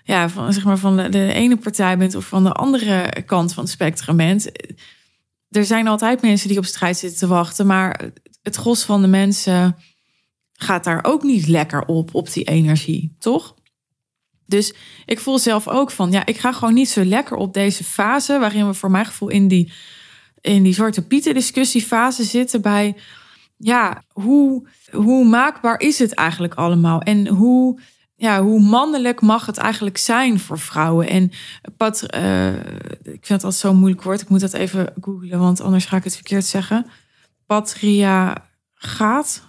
ja, 0.04 0.28
van, 0.28 0.52
zeg 0.52 0.64
maar 0.64 0.78
van 0.78 0.96
de, 0.96 1.08
de 1.08 1.32
ene 1.32 1.56
partij 1.56 1.98
bent 1.98 2.14
of 2.14 2.24
van 2.24 2.44
de 2.44 2.52
andere 2.52 3.22
kant 3.26 3.54
van 3.54 3.62
het 3.62 3.72
spectrum 3.72 4.16
bent. 4.16 4.50
Er 5.50 5.64
zijn 5.64 5.86
altijd 5.86 6.22
mensen 6.22 6.48
die 6.48 6.58
op 6.58 6.64
strijd 6.64 6.96
zitten 6.96 7.18
te 7.18 7.26
wachten, 7.26 7.66
maar 7.66 8.10
het 8.42 8.56
gros 8.56 8.82
van 8.82 9.02
de 9.02 9.08
mensen 9.08 9.76
gaat 10.52 10.84
daar 10.84 11.04
ook 11.04 11.22
niet 11.22 11.46
lekker 11.46 11.84
op, 11.84 12.14
op 12.14 12.32
die 12.32 12.44
energie, 12.44 13.16
toch? 13.18 13.54
Dus 14.48 14.74
ik 15.06 15.20
voel 15.20 15.38
zelf 15.38 15.68
ook 15.68 15.90
van, 15.90 16.10
ja, 16.10 16.26
ik 16.26 16.38
ga 16.38 16.52
gewoon 16.52 16.74
niet 16.74 16.88
zo 16.88 17.04
lekker 17.04 17.36
op 17.36 17.54
deze 17.54 17.84
fase, 17.84 18.38
waarin 18.38 18.66
we 18.66 18.74
voor 18.74 18.90
mijn 18.90 19.06
gevoel 19.06 19.28
in 19.28 19.48
die, 19.48 19.72
in 20.40 20.62
die 20.62 20.72
zwarte 20.72 21.06
pieten 21.06 21.34
discussiefase 21.34 22.24
zitten 22.24 22.60
bij, 22.60 22.96
ja, 23.56 24.02
hoe, 24.12 24.68
hoe 24.90 25.24
maakbaar 25.24 25.80
is 25.80 25.98
het 25.98 26.14
eigenlijk 26.14 26.54
allemaal? 26.54 27.00
En 27.00 27.26
hoe, 27.26 27.80
ja, 28.14 28.42
hoe 28.42 28.60
mannelijk 28.60 29.20
mag 29.20 29.46
het 29.46 29.56
eigenlijk 29.56 29.98
zijn 29.98 30.40
voor 30.40 30.58
vrouwen? 30.58 31.08
En 31.08 31.30
pat, 31.76 32.14
uh, 32.14 32.54
ik 32.56 33.02
vind 33.02 33.28
het 33.28 33.44
altijd 33.44 33.54
zo'n 33.54 33.76
moeilijk 33.76 34.02
woord, 34.02 34.20
ik 34.20 34.28
moet 34.28 34.40
dat 34.40 34.52
even 34.52 34.92
googlen, 35.00 35.38
want 35.38 35.60
anders 35.60 35.84
ga 35.84 35.96
ik 35.96 36.04
het 36.04 36.14
verkeerd 36.14 36.44
zeggen. 36.44 36.86
Patria 37.46 38.44
gaat. 38.74 39.42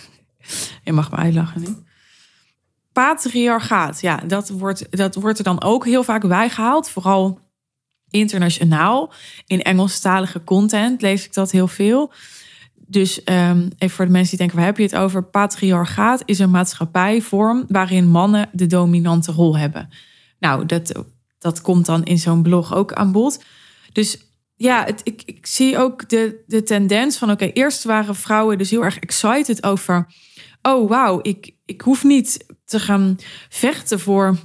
Je 0.84 0.92
mag 0.92 1.10
me 1.10 1.16
uitlachen 1.16 1.60
nu 1.60 1.86
patriarchaat, 3.04 4.00
ja, 4.00 4.16
dat 4.16 4.48
wordt, 4.48 4.86
dat 4.90 5.14
wordt 5.14 5.38
er 5.38 5.44
dan 5.44 5.62
ook 5.62 5.84
heel 5.84 6.02
vaak 6.02 6.28
bijgehaald. 6.28 6.90
Vooral 6.90 7.40
internationaal. 8.10 9.12
In 9.46 9.62
Engelstalige 9.62 10.44
content 10.44 11.02
lees 11.02 11.24
ik 11.24 11.34
dat 11.34 11.50
heel 11.50 11.68
veel. 11.68 12.12
Dus 12.74 13.20
um, 13.24 13.68
even 13.78 13.96
voor 13.96 14.04
de 14.04 14.10
mensen 14.10 14.30
die 14.30 14.38
denken, 14.38 14.56
waar 14.56 14.66
heb 14.66 14.76
je 14.76 14.82
het 14.82 14.96
over? 14.96 15.24
Patriarchaat 15.24 16.22
is 16.24 16.38
een 16.38 16.50
maatschappijvorm 16.50 17.64
waarin 17.68 18.08
mannen 18.08 18.48
de 18.52 18.66
dominante 18.66 19.32
rol 19.32 19.58
hebben. 19.58 19.88
Nou, 20.38 20.66
dat, 20.66 21.04
dat 21.38 21.60
komt 21.60 21.86
dan 21.86 22.04
in 22.04 22.18
zo'n 22.18 22.42
blog 22.42 22.74
ook 22.74 22.92
aan 22.92 23.12
bod. 23.12 23.44
Dus 23.92 24.18
ja, 24.54 24.84
het, 24.84 25.00
ik, 25.04 25.22
ik 25.24 25.46
zie 25.46 25.78
ook 25.78 26.08
de, 26.08 26.42
de 26.46 26.62
tendens 26.62 27.16
van, 27.16 27.30
oké, 27.30 27.44
eerst 27.44 27.84
waren 27.84 28.14
vrouwen 28.14 28.58
dus 28.58 28.70
heel 28.70 28.84
erg 28.84 28.98
excited 28.98 29.62
over, 29.62 30.06
oh 30.62 30.88
wauw, 30.88 31.18
ik, 31.22 31.54
ik 31.64 31.80
hoef 31.80 32.04
niet 32.04 32.46
te 32.64 32.80
gaan 32.80 33.16
vechten 33.48 34.00
voor 34.00 34.36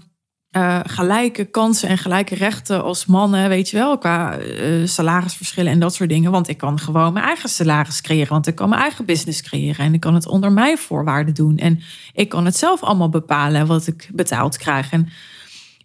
uh, 0.57 0.79
gelijke 0.83 1.45
kansen 1.45 1.89
en 1.89 1.97
gelijke 1.97 2.35
rechten 2.35 2.83
als 2.83 3.05
mannen, 3.05 3.49
weet 3.49 3.69
je 3.69 3.77
wel, 3.77 3.97
qua 3.97 4.39
uh, 4.39 4.87
salarisverschillen 4.87 5.71
en 5.71 5.79
dat 5.79 5.93
soort 5.93 6.09
dingen. 6.09 6.31
Want 6.31 6.47
ik 6.47 6.57
kan 6.57 6.79
gewoon 6.79 7.13
mijn 7.13 7.25
eigen 7.25 7.49
salaris 7.49 8.01
creëren, 8.01 8.29
want 8.29 8.47
ik 8.47 8.55
kan 8.55 8.69
mijn 8.69 8.81
eigen 8.81 9.05
business 9.05 9.41
creëren 9.41 9.85
en 9.85 9.93
ik 9.93 9.99
kan 9.99 10.13
het 10.13 10.27
onder 10.27 10.51
mijn 10.51 10.77
voorwaarden 10.77 11.33
doen. 11.33 11.57
En 11.57 11.81
ik 12.13 12.29
kan 12.29 12.45
het 12.45 12.55
zelf 12.57 12.83
allemaal 12.83 13.09
bepalen 13.09 13.67
wat 13.67 13.87
ik 13.87 14.09
betaald 14.13 14.57
krijg. 14.57 14.91
En, 14.91 15.09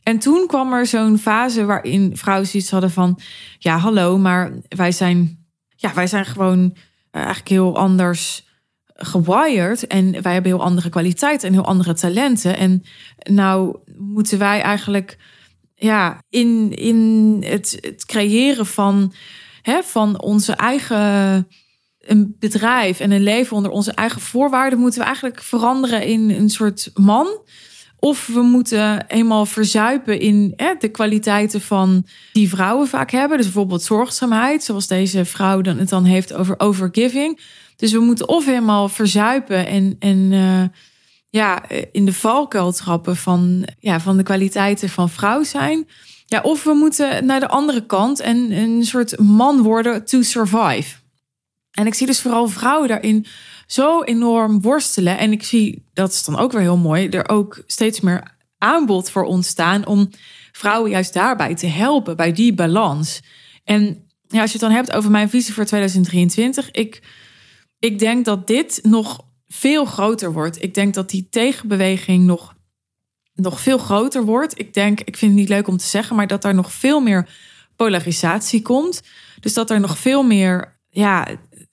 en 0.03 0.19
toen 0.19 0.47
kwam 0.47 0.73
er 0.73 0.87
zo'n 0.87 1.19
fase 1.19 1.65
waarin 1.65 2.17
vrouwen 2.17 2.47
zoiets 2.47 2.71
hadden 2.71 2.91
van, 2.91 3.21
ja, 3.59 3.79
hallo, 3.79 4.19
maar 4.19 4.53
wij 4.69 4.93
zijn, 4.93 5.47
ja, 5.77 5.95
wij 5.95 6.07
zijn 6.07 6.25
gewoon 6.25 6.61
uh, 6.61 6.73
eigenlijk 7.11 7.49
heel 7.49 7.79
anders 7.79 8.48
gewired 9.01 9.87
en 9.87 10.23
wij 10.23 10.33
hebben 10.33 10.53
heel 10.53 10.63
andere 10.63 10.89
kwaliteiten 10.89 11.49
en 11.49 11.55
heel 11.55 11.65
andere 11.65 11.95
talenten. 11.95 12.57
En 12.57 12.83
nou 13.31 13.77
moeten 13.97 14.39
wij 14.39 14.61
eigenlijk 14.61 15.19
ja, 15.75 16.23
in, 16.29 16.73
in 16.75 17.37
het, 17.47 18.05
creëren 18.07 18.67
van, 18.67 19.13
hè, 19.63 19.83
van 19.83 20.21
onze 20.21 20.53
eigen 20.53 21.49
een 21.99 22.37
bedrijf 22.39 23.01
en 23.01 23.11
een 23.11 23.23
leven 23.23 23.57
onder 23.57 23.71
onze 23.71 23.93
eigen 23.93 24.21
voorwaarden, 24.21 24.79
moeten 24.79 25.01
we 25.01 25.07
eigenlijk 25.07 25.43
veranderen 25.43 26.03
in 26.03 26.31
een 26.31 26.51
soort 26.51 26.91
man. 26.95 27.41
Of 28.01 28.27
we 28.27 28.41
moeten 28.41 29.07
eenmaal 29.07 29.47
verzuipen 29.47 30.21
in 30.21 30.53
hè, 30.57 30.75
de 30.79 30.89
kwaliteiten 30.89 31.61
van 31.61 32.07
die 32.33 32.49
vrouwen 32.49 32.89
vaak 32.89 33.11
hebben. 33.11 33.37
Dus 33.37 33.47
bijvoorbeeld 33.47 33.83
zorgzaamheid, 33.83 34.65
zoals 34.65 34.87
deze 34.87 35.25
vrouw 35.25 35.61
dan 35.61 35.79
het 35.79 35.89
dan 35.89 36.05
heeft 36.05 36.33
over 36.33 36.55
overgiving. 36.59 37.41
Dus 37.79 37.93
we 37.93 37.99
moeten 37.99 38.29
of 38.29 38.45
helemaal 38.45 38.89
verzuipen 38.89 39.67
en, 39.67 39.97
en 39.99 40.33
uh, 40.33 40.63
ja, 41.29 41.69
in 41.93 42.05
de 42.05 42.13
valkuil 42.13 42.73
trappen 42.73 43.17
van, 43.17 43.69
ja, 43.79 44.01
van 44.01 44.17
de 44.17 44.23
kwaliteiten 44.23 44.89
van 44.89 45.11
vrouw 45.11 45.43
zijn. 45.43 45.89
Ja, 46.27 46.41
of 46.41 46.65
we 46.65 46.73
moeten 46.73 47.27
naar 47.27 47.41
de 47.41 47.49
andere 47.49 47.87
kant 47.87 48.21
en 48.21 48.53
een 48.53 48.85
soort 48.85 49.19
man 49.19 49.63
worden 49.63 50.05
to 50.05 50.23
survive. 50.23 50.97
En 51.71 51.87
ik 51.87 51.95
zie 51.95 52.07
dus 52.07 52.21
vooral 52.21 52.49
vrouwen 52.49 52.89
daarin 52.89 53.27
zo 53.67 54.03
enorm 54.03 54.61
worstelen. 54.61 55.19
En 55.19 55.33
ik 55.33 55.43
zie, 55.43 55.85
dat 55.93 56.13
is 56.13 56.25
dan 56.25 56.39
ook 56.39 56.53
weer 56.53 56.61
heel 56.61 56.77
mooi, 56.77 57.09
er 57.09 57.29
ook 57.29 57.63
steeds 57.67 58.01
meer 58.01 58.37
aanbod 58.59 59.11
voor 59.11 59.25
ontstaan 59.25 59.87
om 59.87 60.11
vrouwen 60.53 60.91
juist 60.91 61.13
daarbij 61.13 61.55
te 61.55 61.67
helpen, 61.67 62.17
bij 62.17 62.33
die 62.33 62.55
balans. 62.55 63.21
En 63.65 64.07
ja, 64.29 64.41
als 64.41 64.53
je 64.53 64.59
het 64.59 64.67
dan 64.67 64.77
hebt 64.77 64.93
over 64.93 65.11
mijn 65.11 65.31
visie 65.31 65.55
voor 65.55 65.65
2023, 65.65 66.71
ik 66.71 67.03
ik 67.79 67.99
denk 67.99 68.25
dat 68.25 68.47
dit 68.47 68.81
nog 68.83 69.25
veel 69.47 69.85
groter 69.85 70.33
wordt. 70.33 70.63
Ik 70.63 70.75
denk 70.75 70.95
dat 70.95 71.11
die 71.11 71.27
tegenbeweging 71.31 72.25
nog, 72.25 72.55
nog 73.35 73.61
veel 73.61 73.79
groter 73.79 74.25
wordt. 74.25 74.59
Ik 74.59 74.75
denk, 74.75 75.01
ik 75.01 75.17
vind 75.17 75.31
het 75.31 75.41
niet 75.41 75.49
leuk 75.49 75.69
om 75.69 75.77
te 75.77 75.87
zeggen, 75.87 76.17
maar 76.17 76.27
dat 76.27 76.45
er 76.45 76.55
nog 76.55 76.73
veel 76.73 77.01
meer 77.01 77.29
polarisatie 77.77 78.63
komt. 78.63 79.03
Dus 79.41 79.55
dat 79.55 79.71
er 79.71 79.81
nog 79.81 79.99
veel 79.99 80.23
meer, 80.23 80.81
ja, 80.89 81.27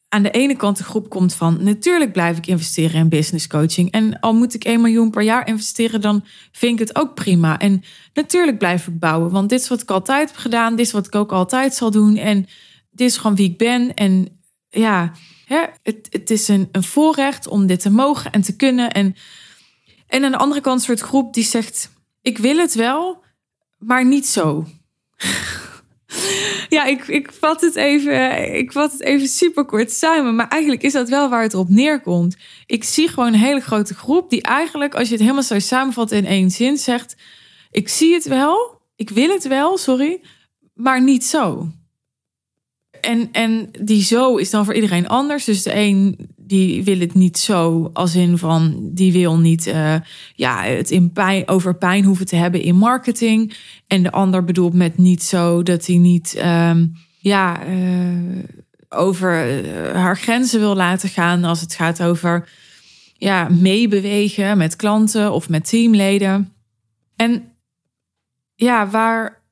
aan 0.10 0.24
de 0.24 0.32
ene 0.32 0.56
kant 0.56 0.78
de 0.78 0.84
groep 0.84 1.10
komt 1.10 1.34
van 1.34 1.64
natuurlijk 1.64 2.12
blijf 2.12 2.38
ik 2.38 2.48
investeren 2.48 3.00
in 3.00 3.10
business 3.10 3.48
coaching. 3.48 3.92
En 3.92 4.20
al 4.20 4.34
moet 4.34 4.54
ik 4.54 4.64
1 4.64 4.82
miljoen 4.82 5.10
per 5.10 5.22
jaar 5.22 5.48
investeren, 5.48 6.02
dan 6.02 6.24
vind 6.52 6.80
ik 6.80 6.88
het 6.88 6.96
ook 6.96 7.16
prima. 7.16 7.60
En 7.60 7.84
natuurlijk 8.14 8.58
blijf 8.58 8.88
ik 8.88 9.00
bouwen, 9.00 9.32
want 9.32 9.50
dit 9.50 9.60
is 9.60 9.68
wat 9.68 9.82
ik 9.82 9.92
altijd 9.92 10.28
heb 10.28 10.38
gedaan. 10.38 10.76
Dit 10.76 10.86
is 10.86 10.92
wat 10.92 11.06
ik 11.06 11.16
ook 11.16 11.32
altijd 11.32 11.76
zal 11.76 11.92
doen. 11.92 12.18
En 12.18 12.46
dit 12.90 13.10
is 13.10 13.18
gewoon 13.18 13.36
wie 13.36 13.50
ik 13.50 13.58
ben. 13.58 13.94
En 13.94 14.40
ja, 14.70 15.12
Het, 15.46 16.08
het 16.10 16.30
is 16.30 16.48
een, 16.48 16.70
een 16.72 16.84
voorrecht 16.84 17.48
om 17.48 17.66
dit 17.66 17.82
te 17.82 17.90
mogen 17.90 18.32
en 18.32 18.42
te 18.42 18.56
kunnen. 18.56 18.92
En, 18.92 19.16
en 20.08 20.24
aan 20.24 20.32
de 20.32 20.38
andere 20.38 20.62
kant 20.62 20.80
een 20.80 20.86
soort 20.86 21.00
groep 21.00 21.34
die 21.34 21.44
zegt: 21.44 21.92
Ik 22.22 22.38
wil 22.38 22.58
het 22.58 22.74
wel, 22.74 23.24
maar 23.78 24.06
niet 24.06 24.28
zo. 24.28 24.66
ja, 26.70 26.86
ik, 26.86 27.08
ik, 27.08 27.32
vat 27.32 27.62
het 27.62 27.76
even, 27.76 28.56
ik 28.56 28.72
vat 28.72 28.92
het 28.92 29.02
even 29.02 29.28
super 29.28 29.66
kort 29.66 29.92
samen. 29.92 30.36
Maar 30.36 30.48
eigenlijk 30.48 30.84
is 30.84 30.94
dat 30.94 31.10
wel 31.10 31.30
waar 31.30 31.42
het 31.42 31.54
op 31.54 31.70
neerkomt. 31.70 32.38
Ik 32.66 32.84
zie 32.84 33.08
gewoon 33.08 33.34
een 33.34 33.40
hele 33.40 33.62
grote 33.62 33.94
groep 33.94 34.30
die 34.30 34.42
eigenlijk, 34.42 34.96
als 34.96 35.08
je 35.08 35.14
het 35.14 35.24
helemaal 35.24 35.44
zo 35.44 35.60
samenvat 35.60 36.12
in 36.12 36.26
één 36.26 36.52
zin, 36.52 36.78
zegt: 36.78 37.16
Ik 37.72 37.90
zie 37.90 38.14
het 38.14 38.26
wel, 38.26 38.82
ik 38.96 39.10
wil 39.10 39.30
het 39.30 39.48
wel, 39.48 39.78
sorry, 39.78 40.22
maar 40.74 41.02
niet 41.02 41.26
zo. 41.26 41.70
En, 43.06 43.30
en 43.32 43.70
die 43.80 44.04
zo 44.04 44.36
is 44.36 44.50
dan 44.50 44.66
voor 44.66 44.74
iedereen 44.74 45.08
anders. 45.08 45.46
Dus 45.46 45.64
de 45.64 45.76
een 45.76 46.30
die 46.38 46.84
wil 46.84 47.00
het 47.00 47.14
niet 47.14 47.38
zo, 47.38 47.90
als 47.94 48.16
in 48.16 48.38
van 48.38 48.90
die 48.94 49.12
wil 49.12 49.38
niet 49.38 49.68
uh, 49.68 49.96
ja, 50.36 50.64
het 50.64 50.92
in 50.92 51.12
over 51.46 51.76
pijn 51.76 52.04
hoeven 52.04 52.26
te 52.26 52.36
hebben 52.36 52.62
in 52.62 52.76
marketing. 52.76 53.58
En 53.88 54.04
de 54.04 54.12
ander 54.12 54.44
bedoelt 54.44 54.74
met 54.74 54.98
niet 54.98 55.24
zo 55.24 55.64
dat 55.64 55.86
hij 55.86 55.98
niet 55.98 56.42
um, 56.46 56.94
ja, 57.20 57.68
uh, 57.68 58.44
over 58.90 59.64
uh, 59.64 59.92
haar 59.92 60.18
grenzen 60.18 60.60
wil 60.60 60.76
laten 60.76 61.10
gaan 61.10 61.44
als 61.44 61.62
het 61.62 61.76
gaat 61.76 62.04
over 62.04 62.50
ja, 63.18 63.50
meebewegen 63.50 64.58
met 64.58 64.76
klanten 64.76 65.34
of 65.34 65.50
met 65.50 65.70
teamleden. 65.70 66.54
En 67.16 67.52
ja, 68.56 68.90
waar 68.90 69.44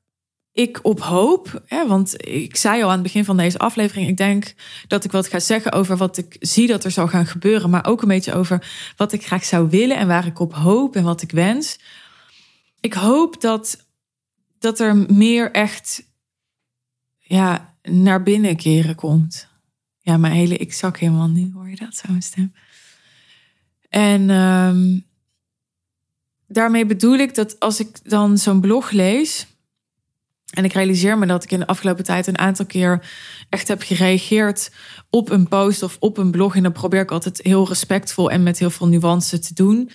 ik 0.54 0.78
op 0.82 1.00
hoop, 1.00 1.62
hè, 1.66 1.86
want 1.86 2.26
ik 2.26 2.56
zei 2.56 2.82
al 2.82 2.88
aan 2.88 2.94
het 2.94 3.02
begin 3.02 3.24
van 3.24 3.36
deze 3.36 3.58
aflevering, 3.58 4.08
ik 4.08 4.16
denk 4.16 4.54
dat 4.86 5.04
ik 5.04 5.12
wat 5.12 5.28
ga 5.28 5.40
zeggen 5.40 5.72
over 5.72 5.96
wat 5.96 6.16
ik 6.16 6.36
zie 6.40 6.66
dat 6.66 6.84
er 6.84 6.90
zal 6.90 7.08
gaan 7.08 7.26
gebeuren, 7.26 7.70
maar 7.70 7.86
ook 7.86 8.02
een 8.02 8.08
beetje 8.08 8.34
over 8.34 8.92
wat 8.96 9.12
ik 9.12 9.26
graag 9.26 9.44
zou 9.44 9.68
willen 9.68 9.96
en 9.96 10.06
waar 10.06 10.26
ik 10.26 10.38
op 10.38 10.54
hoop 10.54 10.96
en 10.96 11.04
wat 11.04 11.22
ik 11.22 11.30
wens. 11.30 11.78
Ik 12.80 12.94
hoop 12.94 13.40
dat, 13.40 13.86
dat 14.58 14.80
er 14.80 14.96
meer 14.96 15.50
echt 15.50 16.04
ja, 17.18 17.76
naar 17.82 18.22
binnen 18.22 18.56
keren 18.56 18.94
komt. 18.94 19.48
Ja, 19.98 20.16
mijn 20.16 20.34
hele 20.34 20.56
ik 20.56 20.72
zak 20.72 20.98
helemaal 20.98 21.28
nu, 21.28 21.50
hoor 21.54 21.68
je 21.68 21.76
dat, 21.76 21.94
zo'n 21.94 22.22
stem. 22.22 22.54
En 23.88 24.30
um, 24.30 25.04
daarmee 26.46 26.86
bedoel 26.86 27.16
ik 27.16 27.34
dat 27.34 27.60
als 27.60 27.80
ik 27.80 28.10
dan 28.10 28.38
zo'n 28.38 28.60
blog 28.60 28.90
lees 28.90 29.46
en 30.54 30.64
ik 30.64 30.72
realiseer 30.72 31.18
me 31.18 31.26
dat 31.26 31.44
ik 31.44 31.52
in 31.52 31.58
de 31.58 31.66
afgelopen 31.66 32.04
tijd 32.04 32.26
een 32.26 32.38
aantal 32.38 32.66
keer 32.66 33.06
echt 33.48 33.68
heb 33.68 33.82
gereageerd 33.82 34.70
op 35.10 35.30
een 35.30 35.48
post 35.48 35.82
of 35.82 35.96
op 36.00 36.18
een 36.18 36.30
blog. 36.30 36.56
En 36.56 36.62
dan 36.62 36.72
probeer 36.72 37.00
ik 37.00 37.10
altijd 37.10 37.40
heel 37.42 37.68
respectvol 37.68 38.30
en 38.30 38.42
met 38.42 38.58
heel 38.58 38.70
veel 38.70 38.88
nuance 38.88 39.38
te 39.38 39.54
doen. 39.54 39.90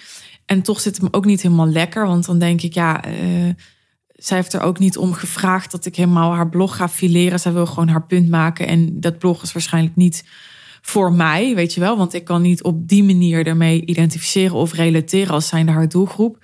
En 0.46 0.62
toch 0.62 0.80
zit 0.80 0.94
het 0.94 1.04
me 1.04 1.14
ook 1.18 1.26
niet 1.26 1.42
helemaal 1.42 1.68
lekker. 1.68 2.08
Want 2.08 2.26
dan 2.26 2.40
denk 2.40 2.62
ik, 2.62 2.74
ja, 2.74 3.08
uh, 3.08 3.54
zij 4.08 4.38
heeft 4.38 4.54
er 4.54 4.62
ook 4.62 4.80
niet 4.80 4.98
om 4.98 5.14
gevraagd 5.14 5.72
dat 5.72 5.86
ik 5.86 5.96
helemaal 5.96 6.34
haar 6.34 6.50
blog 6.50 6.76
ga 6.76 6.90
fileren. 6.90 7.40
Zij 7.40 7.54
wil 7.54 7.66
gewoon 7.66 7.88
haar 7.88 8.06
punt 8.06 8.30
maken. 8.30 8.68
En 8.68 9.00
dat 9.00 9.18
blog 9.18 9.44
is 9.44 9.54
waarschijnlijk 9.54 9.96
niet 9.96 10.24
voor 10.82 11.14
mij, 11.14 11.56
weet 11.56 11.74
je 11.74 11.80
wel. 11.80 11.98
Want 11.98 12.14
ik 12.14 12.24
kan 12.24 12.42
niet 12.42 12.64
op 12.64 12.88
die 12.88 13.04
manier 13.04 13.48
ermee 13.48 13.86
identificeren 13.86 14.56
of 14.56 14.74
relateren 14.74 15.34
als 15.34 15.48
zijnde 15.48 15.72
haar 15.72 15.90
doelgroep. 15.90 16.44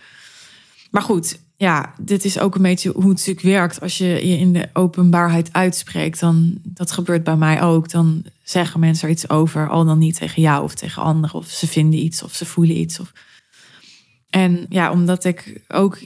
Maar 0.91 1.01
goed, 1.01 1.39
ja, 1.57 1.93
dit 2.01 2.25
is 2.25 2.39
ook 2.39 2.55
een 2.55 2.61
beetje 2.61 2.91
hoe 2.91 3.09
het 3.09 3.17
natuurlijk 3.17 3.45
werkt. 3.45 3.81
Als 3.81 3.97
je 3.97 4.05
je 4.05 4.37
in 4.37 4.53
de 4.53 4.69
openbaarheid 4.73 5.53
uitspreekt, 5.53 6.19
dan 6.19 6.57
dat 6.63 6.91
gebeurt 6.91 7.23
bij 7.23 7.35
mij 7.35 7.61
ook. 7.61 7.89
Dan 7.89 8.23
zeggen 8.43 8.79
mensen 8.79 9.07
er 9.07 9.13
iets 9.13 9.29
over, 9.29 9.69
al 9.69 9.85
dan 9.85 9.97
niet 9.97 10.17
tegen 10.17 10.41
jou 10.41 10.63
of 10.63 10.75
tegen 10.75 11.01
anderen. 11.01 11.35
Of 11.35 11.47
ze 11.47 11.67
vinden 11.67 11.99
iets 11.99 12.23
of 12.23 12.33
ze 12.33 12.45
voelen 12.45 12.77
iets. 12.77 12.99
Of... 12.99 13.11
En 14.29 14.65
ja, 14.69 14.91
omdat 14.91 15.23
ik 15.23 15.61
ook 15.67 15.99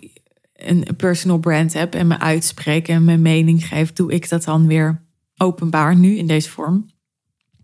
een 0.53 0.87
personal 0.97 1.37
brand 1.37 1.73
heb 1.73 1.95
en 1.95 2.07
me 2.07 2.19
uitspreek 2.19 2.87
en 2.87 3.03
mijn 3.03 3.21
mening 3.21 3.67
geef, 3.67 3.93
doe 3.93 4.11
ik 4.11 4.29
dat 4.29 4.43
dan 4.43 4.67
weer 4.67 5.01
openbaar 5.37 5.95
nu 5.95 6.15
in 6.15 6.27
deze 6.27 6.49
vorm. 6.49 6.89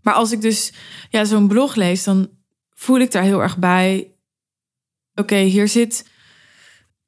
Maar 0.02 0.14
als 0.14 0.32
ik 0.32 0.40
dus 0.40 0.72
ja, 1.10 1.24
zo'n 1.24 1.48
blog 1.48 1.74
lees, 1.74 2.04
dan 2.04 2.28
voel 2.74 2.98
ik 2.98 3.12
daar 3.12 3.22
heel 3.22 3.42
erg 3.42 3.58
bij. 3.58 4.10
Oké, 5.14 5.36
hier 5.36 5.68
zit 5.68 6.14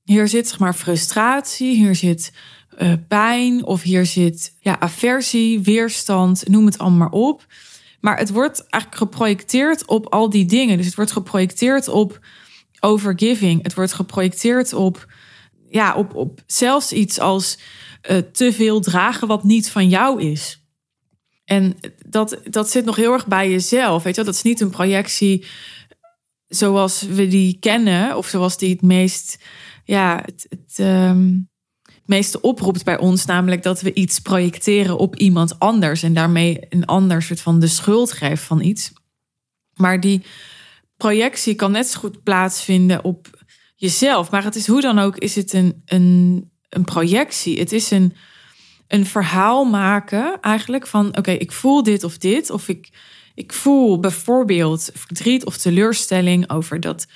hier 0.08 0.28
zit 0.28 0.48
zeg 0.48 0.58
maar 0.58 0.74
frustratie, 0.74 1.76
hier 1.76 1.94
zit 1.94 2.32
uh, 2.78 2.92
pijn 3.08 3.64
of 3.64 3.82
hier 3.82 4.06
zit 4.06 4.54
ja, 4.60 4.80
aversie, 4.80 5.60
weerstand, 5.60 6.48
noem 6.48 6.66
het 6.66 6.78
allemaal 6.78 6.98
maar 6.98 7.20
op. 7.20 7.46
Maar 8.00 8.18
het 8.18 8.30
wordt 8.30 8.66
eigenlijk 8.68 9.02
geprojecteerd 9.02 9.86
op 9.86 10.06
al 10.06 10.30
die 10.30 10.44
dingen. 10.44 10.76
Dus 10.76 10.86
het 10.86 10.94
wordt 10.94 11.12
geprojecteerd 11.12 11.88
op 11.88 12.20
overgiving. 12.80 13.62
Het 13.62 13.74
wordt 13.74 13.92
geprojecteerd 13.92 14.72
op, 14.72 15.06
ja, 15.70 15.94
op, 15.94 16.14
op 16.14 16.40
zelfs 16.46 16.92
iets 16.92 17.20
als 17.20 17.58
uh, 18.10 18.16
te 18.16 18.52
veel 18.52 18.80
dragen 18.80 19.28
wat 19.28 19.44
niet 19.44 19.70
van 19.70 19.88
jou 19.88 20.22
is. 20.22 20.62
En 21.44 21.76
dat, 22.06 22.40
dat 22.44 22.70
zit 22.70 22.84
nog 22.84 22.96
heel 22.96 23.12
erg 23.12 23.26
bij 23.26 23.50
jezelf. 23.50 24.02
Weet 24.02 24.16
je, 24.16 24.24
dat 24.24 24.34
is 24.34 24.42
niet 24.42 24.60
een 24.60 24.70
projectie 24.70 25.46
zoals 26.46 27.02
we 27.02 27.28
die 27.28 27.56
kennen, 27.60 28.16
of 28.16 28.26
zoals 28.26 28.58
die 28.58 28.70
het 28.70 28.82
meest 28.82 29.38
ja, 29.88 30.22
het, 30.24 30.46
het 30.48 30.78
um, 30.86 31.48
meeste 32.04 32.40
oproept 32.40 32.84
bij 32.84 32.98
ons, 32.98 33.24
namelijk 33.24 33.62
dat 33.62 33.80
we 33.80 33.94
iets 33.94 34.18
projecteren 34.18 34.98
op 34.98 35.16
iemand 35.16 35.58
anders 35.58 36.02
en 36.02 36.14
daarmee 36.14 36.58
een 36.68 36.84
ander 36.84 37.22
soort 37.22 37.40
van 37.40 37.60
de 37.60 37.66
schuld 37.66 38.12
geeft 38.12 38.42
van 38.42 38.60
iets. 38.60 38.92
Maar 39.74 40.00
die 40.00 40.22
projectie 40.96 41.54
kan 41.54 41.72
net 41.72 41.86
zo 41.86 41.98
goed 41.98 42.22
plaatsvinden 42.22 43.04
op 43.04 43.44
jezelf. 43.76 44.30
Maar 44.30 44.44
het 44.44 44.56
is 44.56 44.66
hoe 44.66 44.80
dan 44.80 44.98
ook, 44.98 45.16
is 45.16 45.34
het 45.34 45.52
een, 45.52 45.82
een, 45.84 46.50
een 46.68 46.84
projectie. 46.84 47.58
Het 47.58 47.72
is 47.72 47.90
een, 47.90 48.14
een 48.88 49.06
verhaal 49.06 49.64
maken 49.64 50.40
eigenlijk 50.40 50.86
van 50.86 51.16
oké, 51.16 51.30
ik 51.30 51.52
voel 51.52 51.82
dit 51.82 52.04
of 52.04 52.18
dit. 52.18 52.50
Of 52.50 52.68
ik, 52.68 52.88
ik 53.34 53.52
voel 53.52 54.00
bijvoorbeeld 54.00 54.90
verdriet 54.94 55.44
of 55.44 55.56
teleurstelling 55.56 56.50
over 56.50 56.80
dat 56.80 57.06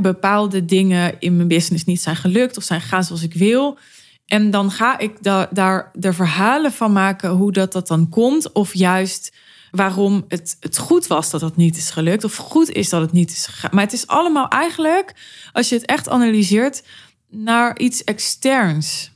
bepaalde 0.00 0.64
dingen 0.64 1.14
in 1.18 1.36
mijn 1.36 1.48
business 1.48 1.84
niet 1.84 2.00
zijn 2.00 2.16
gelukt 2.16 2.56
of 2.56 2.62
zijn 2.62 2.80
gegaan 2.80 3.04
zoals 3.04 3.22
ik 3.22 3.34
wil. 3.34 3.78
En 4.26 4.50
dan 4.50 4.70
ga 4.70 4.98
ik 4.98 5.22
da 5.22 5.48
daar 5.52 5.90
de 5.94 6.12
verhalen 6.12 6.72
van 6.72 6.92
maken 6.92 7.30
hoe 7.30 7.52
dat, 7.52 7.72
dat 7.72 7.86
dan 7.86 8.08
komt. 8.08 8.52
Of 8.52 8.74
juist 8.74 9.36
waarom 9.70 10.24
het, 10.28 10.56
het 10.60 10.78
goed 10.78 11.06
was 11.06 11.30
dat 11.30 11.40
dat 11.40 11.56
niet 11.56 11.76
is 11.76 11.90
gelukt. 11.90 12.24
Of 12.24 12.36
goed 12.36 12.70
is 12.70 12.88
dat 12.88 13.00
het 13.00 13.12
niet 13.12 13.30
is 13.30 13.46
gegaan. 13.46 13.70
Maar 13.72 13.84
het 13.84 13.92
is 13.92 14.06
allemaal 14.06 14.48
eigenlijk, 14.48 15.14
als 15.52 15.68
je 15.68 15.74
het 15.74 15.86
echt 15.86 16.08
analyseert, 16.08 16.82
naar 17.28 17.78
iets 17.78 18.04
externs. 18.04 19.10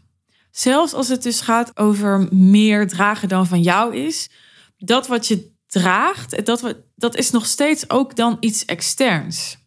Zelfs 0.50 0.92
als 0.92 1.08
het 1.08 1.22
dus 1.22 1.40
gaat 1.40 1.78
over 1.78 2.28
meer 2.30 2.88
dragen 2.88 3.28
dan 3.28 3.46
van 3.46 3.62
jou 3.62 3.96
is. 3.96 4.30
Dat 4.78 5.06
wat 5.06 5.26
je 5.26 5.50
draagt, 5.66 6.46
dat, 6.46 6.74
dat 6.94 7.16
is 7.16 7.30
nog 7.30 7.46
steeds 7.46 7.90
ook 7.90 8.16
dan 8.16 8.36
iets 8.40 8.64
externs. 8.64 9.58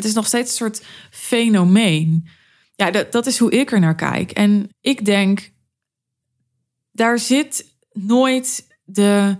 Het 0.00 0.08
is 0.08 0.14
nog 0.14 0.26
steeds 0.26 0.50
een 0.50 0.56
soort 0.56 0.82
fenomeen. 1.10 2.28
Ja, 2.74 2.90
dat, 2.90 3.12
dat 3.12 3.26
is 3.26 3.38
hoe 3.38 3.50
ik 3.50 3.72
er 3.72 3.80
naar 3.80 3.94
kijk. 3.94 4.30
En 4.30 4.70
ik 4.80 5.04
denk, 5.04 5.52
daar 6.92 7.18
zit 7.18 7.74
nooit 7.92 8.66
de. 8.84 9.36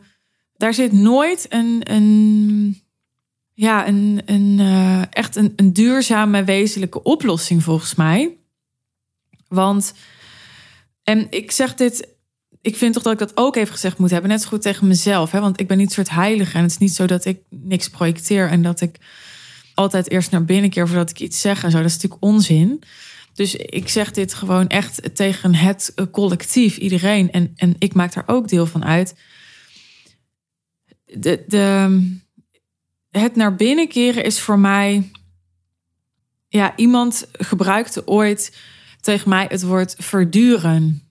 Daar 0.56 0.74
zit 0.74 0.92
nooit 0.92 1.46
een. 1.48 1.80
een 1.92 2.82
ja, 3.54 3.88
een, 3.88 4.22
een, 4.24 4.58
uh, 4.58 5.02
echt 5.10 5.36
een, 5.36 5.52
een 5.56 5.72
duurzame 5.72 6.44
wezenlijke 6.44 7.02
oplossing 7.02 7.62
volgens 7.62 7.94
mij. 7.94 8.36
Want, 9.48 9.94
en 11.02 11.26
ik 11.30 11.50
zeg 11.50 11.74
dit, 11.74 12.08
ik 12.60 12.76
vind 12.76 12.94
toch 12.94 13.02
dat 13.02 13.12
ik 13.12 13.18
dat 13.18 13.36
ook 13.36 13.56
even 13.56 13.72
gezegd 13.72 13.98
moet 13.98 14.10
hebben. 14.10 14.30
Net 14.30 14.42
zo 14.42 14.48
goed 14.48 14.62
tegen 14.62 14.86
mezelf. 14.86 15.30
Hè? 15.30 15.40
Want 15.40 15.60
ik 15.60 15.68
ben 15.68 15.76
niet 15.76 15.86
een 15.86 15.92
soort 15.92 16.10
heilige. 16.10 16.56
En 16.56 16.62
het 16.62 16.70
is 16.70 16.78
niet 16.78 16.94
zo 16.94 17.06
dat 17.06 17.24
ik 17.24 17.40
niks 17.48 17.88
projecteer 17.88 18.48
en 18.48 18.62
dat 18.62 18.80
ik 18.80 18.98
altijd 19.80 20.10
eerst 20.10 20.30
naar 20.30 20.44
binnen 20.44 20.70
keer 20.70 20.88
voordat 20.88 21.10
ik 21.10 21.20
iets 21.20 21.40
zeg 21.40 21.62
en 21.62 21.70
zo. 21.70 21.76
Dat 21.76 21.86
is 21.86 21.94
natuurlijk 21.94 22.22
onzin. 22.22 22.82
Dus 23.34 23.54
ik 23.54 23.88
zeg 23.88 24.10
dit 24.10 24.34
gewoon 24.34 24.66
echt 24.66 25.14
tegen 25.14 25.54
het 25.54 25.94
collectief, 26.10 26.76
iedereen. 26.76 27.30
En, 27.30 27.52
en 27.56 27.74
ik 27.78 27.94
maak 27.94 28.12
daar 28.12 28.24
ook 28.26 28.48
deel 28.48 28.66
van 28.66 28.84
uit. 28.84 29.14
De, 31.04 31.44
de, 31.46 32.18
het 33.10 33.36
naar 33.36 33.54
binnen 33.54 33.88
keren 33.88 34.24
is 34.24 34.40
voor 34.40 34.58
mij. 34.58 35.10
Ja, 36.48 36.76
iemand 36.76 37.28
gebruikte 37.32 38.06
ooit 38.06 38.56
tegen 39.00 39.28
mij 39.28 39.46
het 39.48 39.62
woord 39.62 39.94
verduren. 39.98 41.02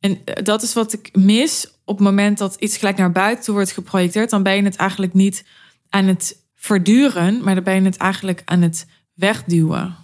En 0.00 0.18
dat 0.42 0.62
is 0.62 0.72
wat 0.72 0.92
ik 0.92 1.16
mis 1.16 1.66
op 1.84 1.98
het 1.98 2.06
moment 2.06 2.38
dat 2.38 2.56
iets 2.58 2.76
gelijk 2.76 2.96
naar 2.96 3.12
buiten 3.12 3.52
wordt 3.52 3.72
geprojecteerd. 3.72 4.30
Dan 4.30 4.42
ben 4.42 4.56
je 4.56 4.62
het 4.62 4.76
eigenlijk 4.76 5.12
niet 5.12 5.44
aan 5.88 6.04
het 6.04 6.42
verduren, 6.64 7.42
maar 7.42 7.54
dan 7.54 7.64
ben 7.64 7.74
je 7.74 7.82
het 7.82 7.96
eigenlijk 7.96 8.42
aan 8.44 8.62
het 8.62 8.86
wegduwen. 9.14 9.96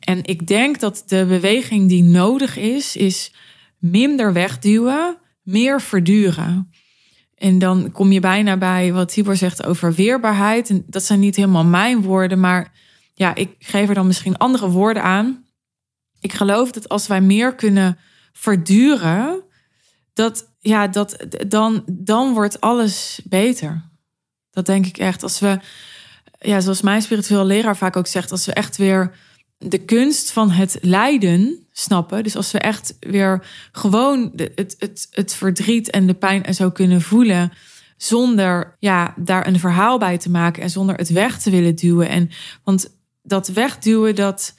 En 0.00 0.24
ik 0.24 0.46
denk 0.46 0.80
dat 0.80 1.02
de 1.06 1.24
beweging 1.28 1.88
die 1.88 2.02
nodig 2.02 2.56
is, 2.56 2.96
is 2.96 3.32
minder 3.78 4.32
wegduwen, 4.32 5.16
meer 5.42 5.80
verduren. 5.80 6.70
En 7.34 7.58
dan 7.58 7.92
kom 7.92 8.12
je 8.12 8.20
bijna 8.20 8.56
bij 8.56 8.92
wat 8.92 9.08
Tibor 9.08 9.36
zegt 9.36 9.64
over 9.64 9.94
weerbaarheid. 9.94 10.70
En 10.70 10.84
dat 10.86 11.02
zijn 11.02 11.20
niet 11.20 11.36
helemaal 11.36 11.64
mijn 11.64 12.02
woorden, 12.02 12.40
maar 12.40 12.72
ja, 13.14 13.34
ik 13.34 13.54
geef 13.58 13.88
er 13.88 13.94
dan 13.94 14.06
misschien 14.06 14.36
andere 14.36 14.70
woorden 14.70 15.02
aan. 15.02 15.44
Ik 16.20 16.32
geloof 16.32 16.70
dat 16.70 16.88
als 16.88 17.06
wij 17.06 17.20
meer 17.20 17.54
kunnen 17.54 17.98
verduren, 18.32 19.42
dat, 20.12 20.52
ja, 20.58 20.88
dat, 20.88 21.26
dan, 21.48 21.82
dan 21.86 22.32
wordt 22.32 22.60
alles 22.60 23.20
beter. 23.24 23.94
Dat 24.56 24.66
denk 24.66 24.86
ik 24.86 24.98
echt. 24.98 25.22
Als 25.22 25.38
we, 25.38 25.58
ja, 26.38 26.60
zoals 26.60 26.82
mijn 26.82 27.02
spiritueel 27.02 27.44
leraar 27.44 27.76
vaak 27.76 27.96
ook 27.96 28.06
zegt, 28.06 28.30
als 28.30 28.46
we 28.46 28.52
echt 28.52 28.76
weer 28.76 29.12
de 29.58 29.78
kunst 29.78 30.30
van 30.30 30.50
het 30.50 30.78
lijden 30.80 31.66
snappen. 31.72 32.22
Dus 32.22 32.36
als 32.36 32.52
we 32.52 32.58
echt 32.58 32.96
weer 33.00 33.46
gewoon 33.72 34.32
het, 34.36 34.76
het, 34.78 35.06
het 35.10 35.34
verdriet 35.34 35.90
en 35.90 36.06
de 36.06 36.14
pijn 36.14 36.44
en 36.44 36.54
zo 36.54 36.70
kunnen 36.70 37.00
voelen. 37.00 37.52
Zonder 37.96 38.76
ja, 38.78 39.14
daar 39.16 39.46
een 39.46 39.58
verhaal 39.58 39.98
bij 39.98 40.18
te 40.18 40.30
maken 40.30 40.62
en 40.62 40.70
zonder 40.70 40.96
het 40.96 41.08
weg 41.08 41.38
te 41.38 41.50
willen 41.50 41.74
duwen. 41.74 42.08
En, 42.08 42.30
want 42.64 42.90
dat 43.22 43.48
wegduwen, 43.48 44.14
dat, 44.14 44.54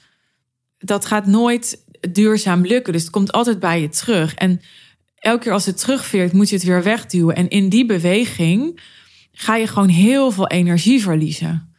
dat 0.78 1.06
gaat 1.06 1.26
nooit 1.26 1.84
duurzaam 2.12 2.66
lukken. 2.66 2.92
Dus 2.92 3.02
het 3.02 3.10
komt 3.10 3.32
altijd 3.32 3.60
bij 3.60 3.80
je 3.80 3.88
terug. 3.88 4.34
En 4.34 4.60
elke 5.14 5.42
keer 5.42 5.52
als 5.52 5.66
het 5.66 5.78
terugveert, 5.78 6.32
moet 6.32 6.48
je 6.48 6.54
het 6.54 6.64
weer 6.64 6.82
wegduwen. 6.82 7.36
En 7.36 7.48
in 7.48 7.68
die 7.68 7.86
beweging 7.86 8.80
ga 9.40 9.56
je 9.56 9.66
gewoon 9.66 9.88
heel 9.88 10.30
veel 10.30 10.46
energie 10.46 11.02
verliezen. 11.02 11.74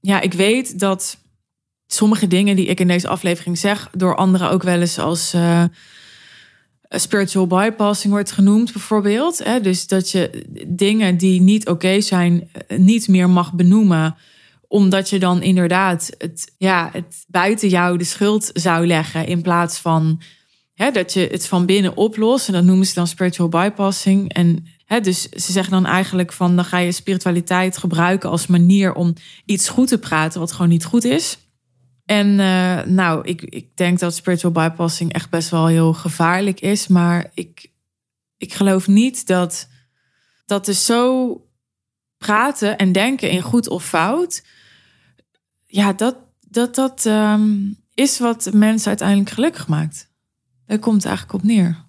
Ja, 0.00 0.20
ik 0.20 0.32
weet 0.32 0.78
dat 0.78 1.18
sommige 1.86 2.26
dingen 2.26 2.56
die 2.56 2.66
ik 2.66 2.80
in 2.80 2.88
deze 2.88 3.08
aflevering 3.08 3.58
zeg, 3.58 3.90
door 3.92 4.16
anderen 4.16 4.50
ook 4.50 4.62
wel 4.62 4.80
eens 4.80 4.98
als 4.98 5.34
uh, 5.34 5.64
spiritual 6.88 7.46
bypassing 7.46 8.12
wordt 8.12 8.32
genoemd, 8.32 8.72
bijvoorbeeld. 8.72 9.38
Hè? 9.44 9.60
Dus 9.60 9.86
dat 9.86 10.10
je 10.10 10.44
dingen 10.66 11.16
die 11.16 11.40
niet 11.40 11.68
oké 11.68 12.00
zijn, 12.00 12.48
eh, 12.52 12.78
niet 12.78 13.08
meer 13.08 13.30
mag 13.30 13.52
benoemen 13.52 14.16
omdat 14.68 15.10
je 15.10 15.18
dan 15.18 15.42
inderdaad 15.42 16.10
het, 16.18 16.52
ja, 16.58 16.88
het 16.92 17.24
buiten 17.28 17.68
jou 17.68 17.98
de 17.98 18.04
schuld 18.04 18.50
zou 18.52 18.86
leggen. 18.86 19.26
In 19.26 19.42
plaats 19.42 19.78
van 19.78 20.20
hè, 20.74 20.90
dat 20.90 21.12
je 21.12 21.28
het 21.30 21.46
van 21.46 21.66
binnen 21.66 21.96
oplost. 21.96 22.46
En 22.46 22.52
dat 22.52 22.64
noemen 22.64 22.86
ze 22.86 22.94
dan 22.94 23.06
spiritual 23.06 23.48
bypassing. 23.48 24.32
En 24.32 24.66
dus 24.88 25.22
ze 25.28 25.52
zeggen 25.52 25.72
dan 25.72 25.86
eigenlijk 25.86 26.32
van 26.32 26.56
dan 26.56 26.64
ga 26.64 26.78
je 26.78 26.92
spiritualiteit 26.92 27.78
gebruiken 27.78 28.30
als 28.30 28.46
manier 28.46 28.94
om 28.94 29.14
iets 29.44 29.68
goed 29.68 29.88
te 29.88 29.98
praten 29.98 30.40
wat 30.40 30.52
gewoon 30.52 30.68
niet 30.68 30.84
goed 30.84 31.04
is. 31.04 31.38
En 32.04 32.26
uh, 32.26 32.82
nou, 32.82 33.24
ik, 33.24 33.42
ik 33.42 33.76
denk 33.76 33.98
dat 33.98 34.14
spiritual 34.14 34.52
bypassing 34.52 35.12
echt 35.12 35.30
best 35.30 35.48
wel 35.48 35.66
heel 35.66 35.92
gevaarlijk 35.92 36.60
is. 36.60 36.86
Maar 36.86 37.30
ik, 37.34 37.70
ik 38.36 38.54
geloof 38.54 38.86
niet 38.86 39.26
dat 39.26 39.68
dat 40.46 40.68
is 40.68 40.84
zo 40.84 41.36
praten 42.18 42.78
en 42.78 42.92
denken 42.92 43.30
in 43.30 43.42
goed 43.42 43.68
of 43.68 43.84
fout 43.84 44.42
ja, 45.68 45.92
dat, 45.92 46.16
dat, 46.40 46.74
dat 46.74 47.06
ehm, 47.06 47.56
is 47.94 48.18
wat 48.18 48.50
mensen 48.52 48.88
uiteindelijk 48.88 49.30
gelukkig 49.30 49.68
maakt. 49.68 50.10
Daar 50.66 50.78
komt 50.78 50.96
het 50.96 51.04
eigenlijk 51.04 51.38
op 51.38 51.42
neer. 51.42 51.86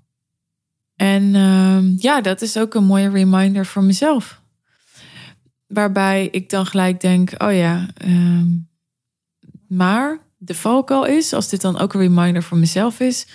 En 1.00 1.36
ehm, 1.36 1.94
ja, 1.98 2.22
dat 2.22 2.42
is 2.42 2.58
ook 2.58 2.74
een 2.74 2.84
mooie 2.84 3.10
reminder 3.10 3.66
voor 3.66 3.84
mezelf. 3.84 4.42
Waarbij 5.68 6.28
ik 6.32 6.50
dan 6.50 6.66
gelijk 6.66 7.02
denk, 7.02 7.32
oh 7.38 7.54
ja, 7.54 7.88
ehm, 7.94 8.48
maar 9.68 10.18
de 10.38 10.56
valkuil 10.56 11.06
is, 11.06 11.34
als 11.34 11.50
dit 11.50 11.62
dan 11.62 11.80
ook 11.80 11.94
een 11.94 12.00
reminder 12.00 12.44
voor 12.44 12.58
mezelf 12.58 13.00
is. 13.00 13.28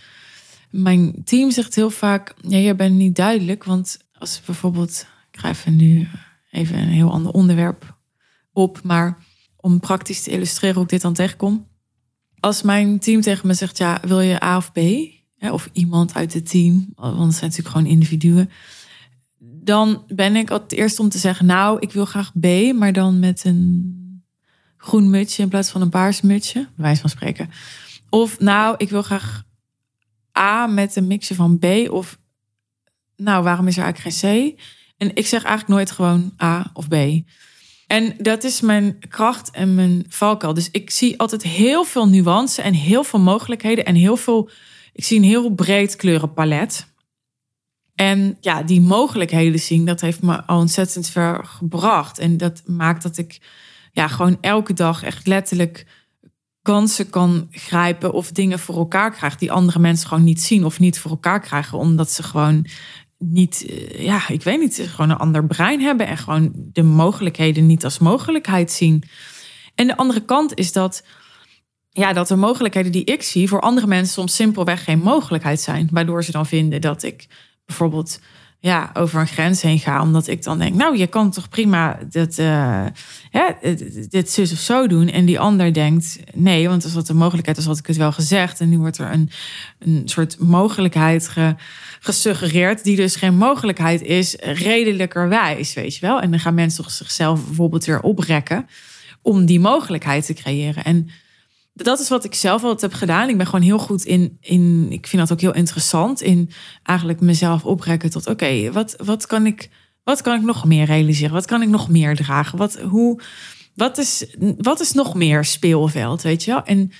Mijn 0.70 1.24
team 1.24 1.50
zegt 1.50 1.74
heel 1.74 1.90
vaak, 1.90 2.34
ja, 2.40 2.56
je 2.56 2.74
bent 2.74 2.94
niet 2.94 3.16
duidelijk. 3.16 3.64
Want 3.64 3.98
als 4.18 4.40
bijvoorbeeld, 4.46 5.06
ik 5.30 5.40
ga 5.40 5.48
even 5.48 5.76
nu 5.76 6.08
even 6.50 6.78
een 6.78 6.88
heel 6.88 7.12
ander 7.12 7.32
onderwerp 7.32 7.98
op, 8.52 8.82
maar 8.82 9.18
om 9.56 9.80
praktisch 9.80 10.22
te 10.22 10.30
illustreren 10.30 10.74
hoe 10.74 10.84
ik 10.84 10.90
dit 10.90 11.02
dan 11.02 11.14
tegenkom. 11.14 11.68
Als 12.40 12.62
mijn 12.62 12.98
team 12.98 13.20
tegen 13.20 13.46
me 13.46 13.54
zegt, 13.54 13.78
ja, 13.78 14.00
wil 14.02 14.20
je 14.20 14.44
A 14.44 14.56
of 14.56 14.72
B? 14.72 14.78
Of 15.52 15.68
iemand 15.72 16.14
uit 16.14 16.32
het 16.32 16.50
team, 16.50 16.92
want 16.94 17.18
het 17.18 17.34
zijn 17.34 17.50
natuurlijk 17.50 17.76
gewoon 17.76 17.86
individuen. 17.86 18.50
Dan 19.38 20.04
ben 20.08 20.36
ik 20.36 20.48
het 20.48 20.72
eerst 20.72 21.00
om 21.00 21.08
te 21.08 21.18
zeggen, 21.18 21.46
nou, 21.46 21.76
ik 21.80 21.92
wil 21.92 22.04
graag 22.04 22.32
B, 22.40 22.72
maar 22.74 22.92
dan 22.92 23.18
met 23.18 23.44
een 23.44 24.22
groen 24.76 25.10
mutsje 25.10 25.42
in 25.42 25.48
plaats 25.48 25.70
van 25.70 25.80
een 25.80 25.88
paars 25.88 26.20
mutsje, 26.20 26.68
wijs 26.76 27.00
van 27.00 27.10
spreken. 27.10 27.50
Of 28.10 28.40
nou, 28.40 28.74
ik 28.78 28.90
wil 28.90 29.02
graag 29.02 29.42
A 30.38 30.66
met 30.66 30.96
een 30.96 31.06
mixje 31.06 31.34
van 31.34 31.58
B. 31.58 31.64
Of 31.90 32.18
nou, 33.16 33.42
waarom 33.42 33.66
is 33.66 33.76
er 33.76 33.82
eigenlijk 33.82 34.16
geen 34.16 34.52
C? 34.54 34.60
En 34.96 35.10
ik 35.14 35.26
zeg 35.26 35.44
eigenlijk 35.44 35.68
nooit 35.68 35.90
gewoon 35.90 36.32
A 36.42 36.70
of 36.72 36.88
B. 36.88 36.94
En 37.86 38.14
dat 38.18 38.44
is 38.44 38.60
mijn 38.60 38.98
kracht 39.08 39.50
en 39.50 39.74
mijn 39.74 40.04
valkuil. 40.08 40.54
Dus 40.54 40.70
ik 40.70 40.90
zie 40.90 41.18
altijd 41.18 41.42
heel 41.42 41.84
veel 41.84 42.08
nuance 42.08 42.62
en 42.62 42.74
heel 42.74 43.04
veel 43.04 43.20
mogelijkheden 43.20 43.84
en 43.84 43.94
heel 43.94 44.16
veel. 44.16 44.50
Ik 44.94 45.04
zie 45.04 45.18
een 45.18 45.24
heel 45.24 45.50
breed 45.50 45.96
kleurenpalet. 45.96 46.92
En 47.94 48.36
ja, 48.40 48.62
die 48.62 48.80
mogelijkheden 48.80 49.60
zien, 49.60 49.84
dat 49.84 50.00
heeft 50.00 50.22
me 50.22 50.44
al 50.44 50.58
ontzettend 50.58 51.08
ver 51.08 51.44
gebracht. 51.44 52.18
En 52.18 52.36
dat 52.36 52.62
maakt 52.66 53.02
dat 53.02 53.18
ik 53.18 53.40
ja, 53.92 54.08
gewoon 54.08 54.38
elke 54.40 54.72
dag 54.72 55.02
echt 55.02 55.26
letterlijk 55.26 55.86
kansen 56.62 57.10
kan 57.10 57.48
grijpen 57.50 58.12
of 58.12 58.30
dingen 58.30 58.58
voor 58.58 58.76
elkaar 58.76 59.12
krijg 59.12 59.36
die 59.36 59.52
andere 59.52 59.78
mensen 59.78 60.08
gewoon 60.08 60.24
niet 60.24 60.42
zien 60.42 60.64
of 60.64 60.78
niet 60.78 60.98
voor 60.98 61.10
elkaar 61.10 61.40
krijgen, 61.40 61.78
omdat 61.78 62.10
ze 62.10 62.22
gewoon 62.22 62.66
niet, 63.18 63.66
eh, 63.68 64.04
ja, 64.04 64.28
ik 64.28 64.42
weet 64.42 64.60
niet, 64.60 64.82
gewoon 64.86 65.10
een 65.10 65.16
ander 65.16 65.46
brein 65.46 65.80
hebben 65.80 66.06
en 66.06 66.18
gewoon 66.18 66.52
de 66.54 66.82
mogelijkheden 66.82 67.66
niet 67.66 67.84
als 67.84 67.98
mogelijkheid 67.98 68.72
zien. 68.72 69.02
En 69.74 69.86
de 69.86 69.96
andere 69.96 70.20
kant 70.20 70.54
is 70.54 70.72
dat, 70.72 71.04
ja, 71.96 72.12
dat 72.12 72.28
de 72.28 72.36
mogelijkheden 72.36 72.92
die 72.92 73.04
ik 73.04 73.22
zie 73.22 73.48
voor 73.48 73.60
andere 73.60 73.86
mensen 73.86 74.12
soms 74.12 74.34
simpelweg 74.34 74.84
geen 74.84 74.98
mogelijkheid 74.98 75.60
zijn, 75.60 75.88
waardoor 75.92 76.24
ze 76.24 76.32
dan 76.32 76.46
vinden 76.46 76.80
dat 76.80 77.02
ik 77.02 77.26
bijvoorbeeld 77.66 78.20
ja, 78.58 78.90
over 78.94 79.20
een 79.20 79.26
grens 79.26 79.62
heen 79.62 79.78
ga. 79.78 80.02
Omdat 80.02 80.26
ik 80.26 80.42
dan 80.42 80.58
denk, 80.58 80.74
nou, 80.74 80.96
je 80.96 81.06
kan 81.06 81.30
toch 81.30 81.48
prima 81.48 81.98
dit, 82.10 82.38
uh, 82.38 82.86
dit 84.08 84.30
zus 84.30 84.52
of 84.52 84.58
zo 84.58 84.86
doen. 84.86 85.08
En 85.08 85.24
die 85.24 85.40
ander 85.40 85.72
denkt, 85.72 86.18
nee, 86.32 86.68
want 86.68 86.84
als 86.84 86.92
dat 86.92 87.06
de 87.06 87.14
mogelijkheid 87.14 87.58
is, 87.58 87.64
had 87.64 87.78
ik 87.78 87.86
het 87.86 87.96
wel 87.96 88.12
gezegd. 88.12 88.60
En 88.60 88.68
nu 88.68 88.78
wordt 88.78 88.98
er 88.98 89.12
een, 89.12 89.30
een 89.78 90.02
soort 90.04 90.38
mogelijkheid 90.38 91.28
ge, 91.28 91.54
gesuggereerd, 92.00 92.84
die 92.84 92.96
dus 92.96 93.16
geen 93.16 93.36
mogelijkheid 93.36 94.02
is, 94.02 94.36
redelijkerwijs, 94.40 95.74
weet 95.74 95.94
je 95.94 96.00
wel. 96.00 96.20
En 96.20 96.30
dan 96.30 96.40
gaan 96.40 96.54
mensen 96.54 96.82
toch 96.82 96.92
zichzelf 96.92 97.46
bijvoorbeeld 97.46 97.84
weer 97.84 98.00
oprekken 98.00 98.66
om 99.22 99.46
die 99.46 99.60
mogelijkheid 99.60 100.26
te 100.26 100.34
creëren. 100.34 100.84
En 100.84 101.08
dat 101.74 102.00
is 102.00 102.08
wat 102.08 102.24
ik 102.24 102.34
zelf 102.34 102.62
altijd 102.62 102.80
heb 102.80 102.92
gedaan. 102.92 103.28
Ik 103.28 103.36
ben 103.36 103.46
gewoon 103.46 103.64
heel 103.64 103.78
goed 103.78 104.04
in, 104.04 104.36
in 104.40 104.86
ik 104.90 105.06
vind 105.06 105.22
dat 105.22 105.32
ook 105.32 105.40
heel 105.40 105.54
interessant, 105.54 106.22
in 106.22 106.50
eigenlijk 106.82 107.20
mezelf 107.20 107.64
oprekken 107.64 108.10
tot 108.10 108.26
oké, 108.26 108.72
wat, 108.72 108.94
wat, 109.04 109.26
kan 109.26 109.46
ik, 109.46 109.70
wat 110.04 110.22
kan 110.22 110.38
ik 110.38 110.42
nog 110.42 110.64
meer 110.64 110.84
realiseren? 110.84 111.34
Wat 111.34 111.46
kan 111.46 111.62
ik 111.62 111.68
nog 111.68 111.88
meer 111.88 112.16
dragen? 112.16 112.58
Wat, 112.58 112.80
hoe, 112.80 113.20
wat, 113.74 113.98
is, 113.98 114.36
wat 114.58 114.80
is 114.80 114.92
nog 114.92 115.14
meer 115.14 115.44
speelveld, 115.44 116.22
weet 116.22 116.44
je 116.44 116.50
wel? 116.50 116.64
En 116.64 116.92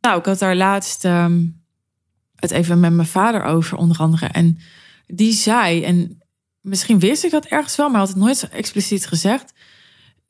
nou, 0.00 0.18
ik 0.18 0.24
had 0.24 0.38
daar 0.38 0.56
laatst 0.56 1.04
ehm, 1.04 1.46
het 2.36 2.50
even 2.50 2.80
met 2.80 2.92
mijn 2.92 3.08
vader 3.08 3.42
over, 3.42 3.76
onder 3.76 3.96
andere. 3.96 4.26
En 4.26 4.58
die 5.06 5.32
zei, 5.32 5.82
en 5.82 6.22
misschien 6.60 6.98
wist 6.98 7.24
ik 7.24 7.30
dat 7.30 7.44
ergens 7.44 7.76
wel, 7.76 7.88
maar 7.88 7.98
had 7.98 8.08
het 8.08 8.16
nooit 8.16 8.36
zo 8.36 8.46
expliciet 8.46 9.06
gezegd. 9.06 9.52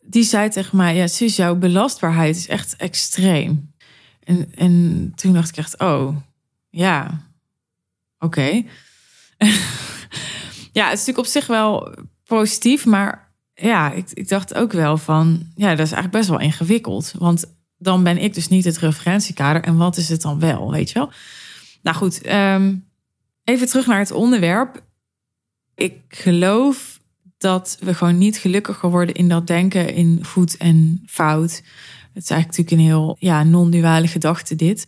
Die 0.01 0.25
zei 0.25 0.49
tegen 0.49 0.77
mij, 0.77 0.97
ja, 0.97 1.07
zie 1.07 1.29
jouw 1.29 1.55
belastbaarheid 1.55 2.37
is 2.37 2.49
echt 2.49 2.77
extreem. 2.77 3.74
En, 4.25 4.55
en 4.55 5.13
toen 5.15 5.33
dacht 5.33 5.49
ik 5.49 5.57
echt, 5.57 5.79
oh, 5.79 6.17
ja, 6.71 7.21
oké. 8.19 8.43
ja, 10.73 10.85
het 10.89 10.99
is 10.99 11.07
natuurlijk 11.07 11.19
op 11.19 11.27
zich 11.27 11.47
wel 11.47 11.95
positief, 12.25 12.87
maar 12.87 13.33
ja, 13.55 13.93
ik, 13.93 14.11
ik 14.13 14.29
dacht 14.29 14.55
ook 14.55 14.73
wel 14.73 14.97
van, 14.97 15.47
ja, 15.55 15.69
dat 15.69 15.87
is 15.87 15.93
eigenlijk 15.93 16.11
best 16.11 16.29
wel 16.29 16.41
ingewikkeld. 16.41 17.15
Want 17.19 17.45
dan 17.79 18.03
ben 18.03 18.19
ik 18.19 18.35
dus 18.35 18.49
niet 18.49 18.65
het 18.65 18.79
referentiekader. 18.79 19.63
En 19.63 19.77
wat 19.77 19.97
is 19.97 20.09
het 20.09 20.23
dan 20.23 20.39
wel, 20.39 20.71
weet 20.71 20.89
je 20.89 20.99
wel? 20.99 21.11
Nou 21.83 21.97
goed, 21.97 22.21
ehm, 22.23 22.75
even 23.45 23.67
terug 23.67 23.87
naar 23.87 23.99
het 23.99 24.11
onderwerp. 24.11 24.83
Ik 25.75 26.01
geloof 26.09 27.01
dat 27.39 27.77
we 27.81 27.95
gewoon 27.95 28.19
niet 28.19 28.39
gelukkiger 28.39 28.91
worden 28.91 29.15
in 29.15 29.29
dat 29.29 29.47
denken 29.47 29.95
in 29.95 30.25
goed 30.25 30.57
en 30.57 31.03
fout. 31.07 31.63
Het 32.15 32.23
is 32.23 32.31
eigenlijk 32.31 32.59
natuurlijk 32.59 32.71
een 32.71 32.97
heel 32.97 33.17
ja, 33.19 33.43
non-duale 33.43 34.07
gedachte 34.07 34.55
dit. 34.55 34.87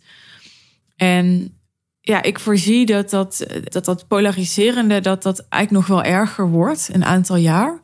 En 0.95 1.57
ja, 2.01 2.21
ik 2.21 2.39
voorzie 2.39 2.85
dat 2.85 3.09
dat, 3.09 3.45
dat 3.63 3.85
dat 3.85 4.07
polariserende, 4.07 5.01
dat 5.01 5.23
dat 5.23 5.45
eigenlijk 5.49 5.87
nog 5.87 5.97
wel 5.97 6.11
erger 6.13 6.49
wordt 6.49 6.89
een 6.91 7.05
aantal 7.05 7.35
jaar. 7.35 7.81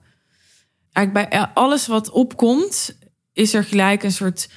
Eigenlijk 0.91 1.29
bij 1.29 1.47
alles 1.53 1.87
wat 1.87 2.09
opkomt, 2.09 2.97
is 3.33 3.53
er 3.53 3.63
gelijk 3.63 4.03
een 4.03 4.11
soort 4.11 4.49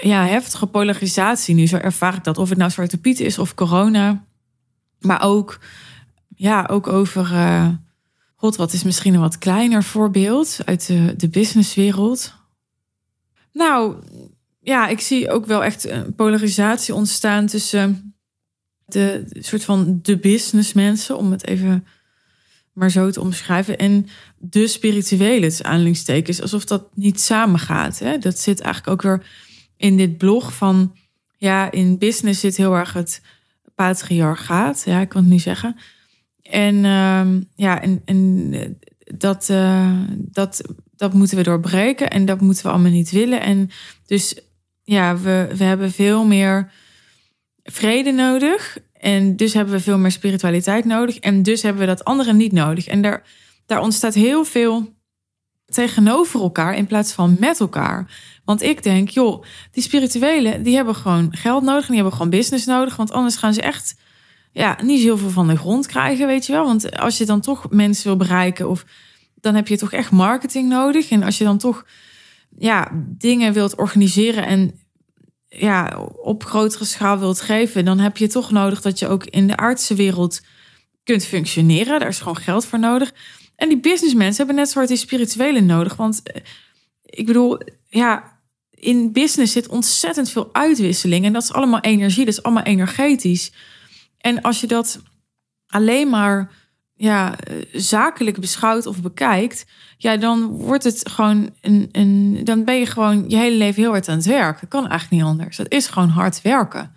ja, 0.00 0.26
heftige 0.26 0.66
polarisatie 0.66 1.54
nu. 1.54 1.66
Zo 1.66 1.76
ervaar 1.76 2.14
ik 2.14 2.24
dat. 2.24 2.38
Of 2.38 2.48
het 2.48 2.58
nou 2.58 2.70
Zwarte 2.70 2.98
Piet 2.98 3.20
is 3.20 3.38
of 3.38 3.54
corona. 3.54 4.24
Maar 5.00 5.22
ook, 5.22 5.60
ja, 6.36 6.66
ook 6.70 6.86
over... 6.86 7.32
Uh, 7.32 7.68
God, 8.40 8.56
wat 8.56 8.72
is 8.72 8.82
misschien 8.82 9.14
een 9.14 9.20
wat 9.20 9.38
kleiner 9.38 9.82
voorbeeld 9.82 10.58
uit 10.64 10.86
de, 10.86 11.14
de 11.16 11.28
businesswereld. 11.28 12.34
Nou, 13.58 13.96
ja, 14.60 14.88
ik 14.88 15.00
zie 15.00 15.30
ook 15.30 15.46
wel 15.46 15.64
echt 15.64 15.88
een 15.88 16.14
polarisatie 16.14 16.94
ontstaan 16.94 17.46
tussen 17.46 18.14
de 18.84 19.24
soort 19.28 19.64
van 19.64 19.98
de 20.02 20.18
businessmensen, 20.18 21.16
om 21.16 21.30
het 21.30 21.46
even 21.46 21.86
maar 22.72 22.90
zo 22.90 23.10
te 23.10 23.20
omschrijven. 23.20 23.78
En 23.78 24.06
de 24.36 24.66
spirituele, 24.66 25.46
het 25.46 25.62
aanhalingstekens, 25.62 26.42
alsof 26.42 26.64
dat 26.64 26.88
niet 26.94 27.20
samengaat. 27.20 27.98
Hè? 27.98 28.18
Dat 28.18 28.38
zit 28.38 28.60
eigenlijk 28.60 28.92
ook 28.92 29.02
weer 29.02 29.26
in 29.76 29.96
dit 29.96 30.18
blog 30.18 30.54
van, 30.54 30.96
ja, 31.36 31.70
in 31.70 31.98
business 31.98 32.40
zit 32.40 32.56
heel 32.56 32.74
erg 32.74 32.92
het 32.92 33.22
patriarchaat. 33.74 34.82
Ja, 34.84 35.00
ik 35.00 35.08
kan 35.08 35.22
het 35.22 35.30
niet 35.30 35.42
zeggen. 35.42 35.76
En 36.42 36.84
ehm, 36.84 37.40
ja, 37.54 37.82
en, 37.82 38.78
dat, 39.14 39.48
uh, 39.50 40.00
dat, 40.16 40.62
dat 40.98 41.12
moeten 41.12 41.36
we 41.36 41.42
doorbreken 41.42 42.10
en 42.10 42.24
dat 42.24 42.40
moeten 42.40 42.64
we 42.64 42.70
allemaal 42.70 42.90
niet 42.90 43.10
willen. 43.10 43.40
En 43.40 43.70
dus 44.06 44.40
ja, 44.82 45.16
we, 45.16 45.48
we 45.56 45.64
hebben 45.64 45.92
veel 45.92 46.24
meer 46.24 46.70
vrede 47.62 48.12
nodig. 48.12 48.78
En 48.92 49.36
dus 49.36 49.52
hebben 49.52 49.74
we 49.74 49.80
veel 49.80 49.98
meer 49.98 50.10
spiritualiteit 50.10 50.84
nodig. 50.84 51.18
En 51.18 51.42
dus 51.42 51.62
hebben 51.62 51.80
we 51.80 51.88
dat 51.88 52.04
andere 52.04 52.32
niet 52.32 52.52
nodig. 52.52 52.86
En 52.86 53.02
daar, 53.02 53.22
daar 53.66 53.80
ontstaat 53.80 54.14
heel 54.14 54.44
veel 54.44 54.96
tegenover 55.66 56.40
elkaar 56.40 56.76
in 56.76 56.86
plaats 56.86 57.12
van 57.12 57.36
met 57.40 57.60
elkaar. 57.60 58.10
Want 58.44 58.62
ik 58.62 58.82
denk, 58.82 59.08
joh, 59.08 59.44
die 59.70 59.82
spirituelen, 59.82 60.62
die 60.62 60.76
hebben 60.76 60.94
gewoon 60.94 61.28
geld 61.30 61.62
nodig. 61.62 61.82
En 61.82 61.86
die 61.86 61.96
hebben 61.96 62.12
gewoon 62.12 62.30
business 62.30 62.66
nodig. 62.66 62.96
Want 62.96 63.12
anders 63.12 63.36
gaan 63.36 63.54
ze 63.54 63.62
echt 63.62 63.96
ja, 64.52 64.78
niet 64.82 65.02
zoveel 65.02 65.30
van 65.30 65.48
de 65.48 65.56
grond 65.56 65.86
krijgen, 65.86 66.26
weet 66.26 66.46
je 66.46 66.52
wel. 66.52 66.64
Want 66.64 66.96
als 66.96 67.18
je 67.18 67.26
dan 67.26 67.40
toch 67.40 67.70
mensen 67.70 68.06
wil 68.06 68.16
bereiken, 68.16 68.68
of 68.68 68.84
dan 69.40 69.54
heb 69.54 69.68
je 69.68 69.78
toch 69.78 69.92
echt 69.92 70.10
marketing 70.10 70.68
nodig. 70.68 71.10
En 71.10 71.22
als 71.22 71.38
je 71.38 71.44
dan 71.44 71.58
toch 71.58 71.86
ja, 72.58 72.90
dingen 73.18 73.52
wilt 73.52 73.76
organiseren 73.76 74.46
en 74.46 74.80
ja, 75.48 75.98
op 76.22 76.44
grotere 76.44 76.84
schaal 76.84 77.18
wilt 77.18 77.40
geven, 77.40 77.84
dan 77.84 77.98
heb 77.98 78.16
je 78.16 78.28
toch 78.28 78.50
nodig 78.50 78.80
dat 78.80 78.98
je 78.98 79.08
ook 79.08 79.24
in 79.24 79.46
de 79.46 79.56
artsenwereld 79.56 80.40
kunt 81.04 81.24
functioneren. 81.24 82.00
Daar 82.00 82.08
is 82.08 82.18
gewoon 82.18 82.36
geld 82.36 82.64
voor 82.64 82.78
nodig. 82.78 83.12
En 83.56 83.68
die 83.68 83.80
businessmensen 83.80 84.36
hebben 84.36 84.54
net 84.54 84.70
soort 84.70 84.88
die 84.88 84.96
spirituele 84.96 85.60
nodig. 85.60 85.96
Want 85.96 86.22
eh, 86.22 86.42
ik 87.02 87.26
bedoel, 87.26 87.60
ja, 87.88 88.38
in 88.70 89.12
business 89.12 89.52
zit 89.52 89.68
ontzettend 89.68 90.30
veel 90.30 90.48
uitwisseling. 90.52 91.24
En 91.24 91.32
dat 91.32 91.42
is 91.42 91.52
allemaal 91.52 91.80
energie, 91.80 92.24
dat 92.24 92.34
is 92.34 92.42
allemaal 92.42 92.62
energetisch. 92.62 93.52
En 94.18 94.42
als 94.42 94.60
je 94.60 94.66
dat 94.66 95.00
alleen 95.66 96.08
maar 96.08 96.50
ja, 96.98 97.38
eh, 97.38 97.56
zakelijk 97.72 98.40
beschouwt 98.40 98.86
of 98.86 99.02
bekijkt, 99.02 99.66
ja, 99.96 100.16
dan 100.16 100.46
wordt 100.46 100.84
het 100.84 101.08
gewoon 101.10 101.50
een, 101.60 101.88
een. 101.92 102.40
Dan 102.44 102.64
ben 102.64 102.78
je 102.78 102.86
gewoon 102.86 103.24
je 103.28 103.36
hele 103.36 103.56
leven 103.56 103.82
heel 103.82 103.90
hard 103.90 104.08
aan 104.08 104.16
het 104.16 104.26
werk. 104.26 104.60
Dat 104.60 104.68
kan 104.68 104.88
eigenlijk 104.88 105.10
niet 105.10 105.30
anders. 105.30 105.56
Dat 105.56 105.72
is 105.72 105.86
gewoon 105.86 106.08
hard 106.08 106.42
werken. 106.42 106.92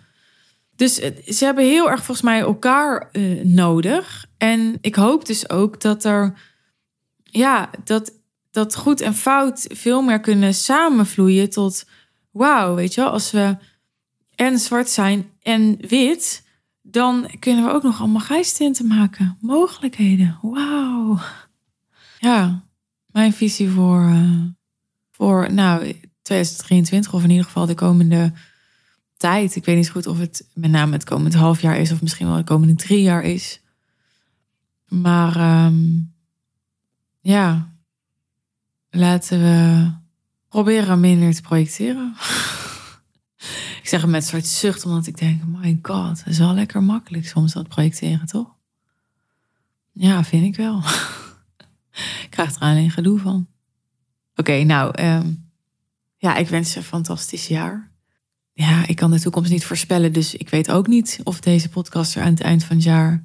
Dus 0.76 0.94
ze 1.26 1.44
hebben 1.44 1.64
heel 1.64 1.90
erg 1.90 2.04
volgens 2.04 2.26
mij 2.26 2.40
elkaar 2.40 3.08
uh, 3.12 3.44
nodig. 3.44 4.26
En 4.38 4.78
ik 4.80 4.94
hoop 4.94 5.26
dus 5.26 5.50
ook 5.50 5.80
dat 5.80 6.04
er. 6.04 6.34
Ja, 7.24 7.70
dat, 7.84 8.12
dat 8.50 8.76
goed 8.76 9.00
en 9.00 9.14
fout 9.14 9.66
veel 9.68 10.02
meer 10.02 10.20
kunnen 10.20 10.54
samenvloeien 10.54 11.50
tot. 11.50 11.84
Wauw, 12.30 12.74
weet 12.74 12.94
je 12.94 13.00
wel, 13.00 13.10
als 13.10 13.30
we 13.30 13.56
en 14.34 14.58
zwart 14.58 14.90
zijn 14.90 15.30
en 15.42 15.76
wit 15.88 16.41
dan 16.92 17.30
kunnen 17.38 17.64
we 17.64 17.70
ook 17.70 17.82
nog 17.82 18.00
allemaal 18.00 18.20
gijstinten 18.20 18.86
maken. 18.86 19.36
Mogelijkheden. 19.40 20.38
Wauw. 20.42 21.18
Ja, 22.18 22.64
mijn 23.06 23.32
visie 23.32 23.68
voor, 23.68 24.02
uh, 24.02 24.42
voor 25.10 25.52
nou, 25.52 25.94
2023 26.22 27.12
of 27.14 27.22
in 27.22 27.30
ieder 27.30 27.44
geval 27.44 27.66
de 27.66 27.74
komende 27.74 28.32
tijd. 29.16 29.56
Ik 29.56 29.64
weet 29.64 29.76
niet 29.76 29.90
goed 29.90 30.06
of 30.06 30.18
het 30.18 30.46
met 30.54 30.70
name 30.70 30.92
het 30.92 31.04
komende 31.04 31.38
half 31.38 31.60
jaar 31.60 31.76
is 31.76 31.92
of 31.92 32.02
misschien 32.02 32.26
wel 32.26 32.36
de 32.36 32.44
komende 32.44 32.74
drie 32.74 33.02
jaar 33.02 33.22
is. 33.22 33.60
Maar 34.88 35.64
um, 35.66 36.12
ja, 37.20 37.74
laten 38.90 39.40
we 39.40 39.90
proberen 40.48 41.00
minder 41.00 41.34
te 41.34 41.42
projecteren. 41.42 42.14
Ik 43.82 43.88
zeg 43.88 44.00
het 44.00 44.10
met 44.10 44.22
een 44.22 44.28
soort 44.28 44.46
zucht, 44.46 44.84
omdat 44.84 45.06
ik 45.06 45.18
denk, 45.18 45.42
my 45.46 45.78
god, 45.82 46.22
is 46.26 46.38
wel 46.38 46.54
lekker 46.54 46.82
makkelijk 46.82 47.26
soms 47.26 47.52
dat 47.52 47.68
projecteren, 47.68 48.26
toch? 48.26 48.54
Ja, 49.92 50.24
vind 50.24 50.44
ik 50.44 50.56
wel. 50.56 50.82
ik 52.24 52.26
krijg 52.30 52.54
er 52.54 52.60
alleen 52.60 52.90
gedoe 52.90 53.18
van. 53.18 53.46
Oké, 54.36 54.62
nou, 54.62 54.94
ehm, 54.94 55.32
ja, 56.16 56.36
ik 56.36 56.48
wens 56.48 56.72
je 56.72 56.78
een 56.78 56.84
fantastisch 56.84 57.46
jaar. 57.46 57.92
Ja, 58.52 58.86
ik 58.86 58.96
kan 58.96 59.10
de 59.10 59.20
toekomst 59.20 59.50
niet 59.50 59.64
voorspellen, 59.64 60.12
dus 60.12 60.34
ik 60.34 60.48
weet 60.48 60.70
ook 60.70 60.86
niet 60.86 61.20
of 61.24 61.40
deze 61.40 61.68
podcast 61.68 62.14
er 62.14 62.22
aan 62.22 62.32
het 62.32 62.40
eind 62.40 62.64
van 62.64 62.76
het 62.76 62.84
jaar 62.84 63.24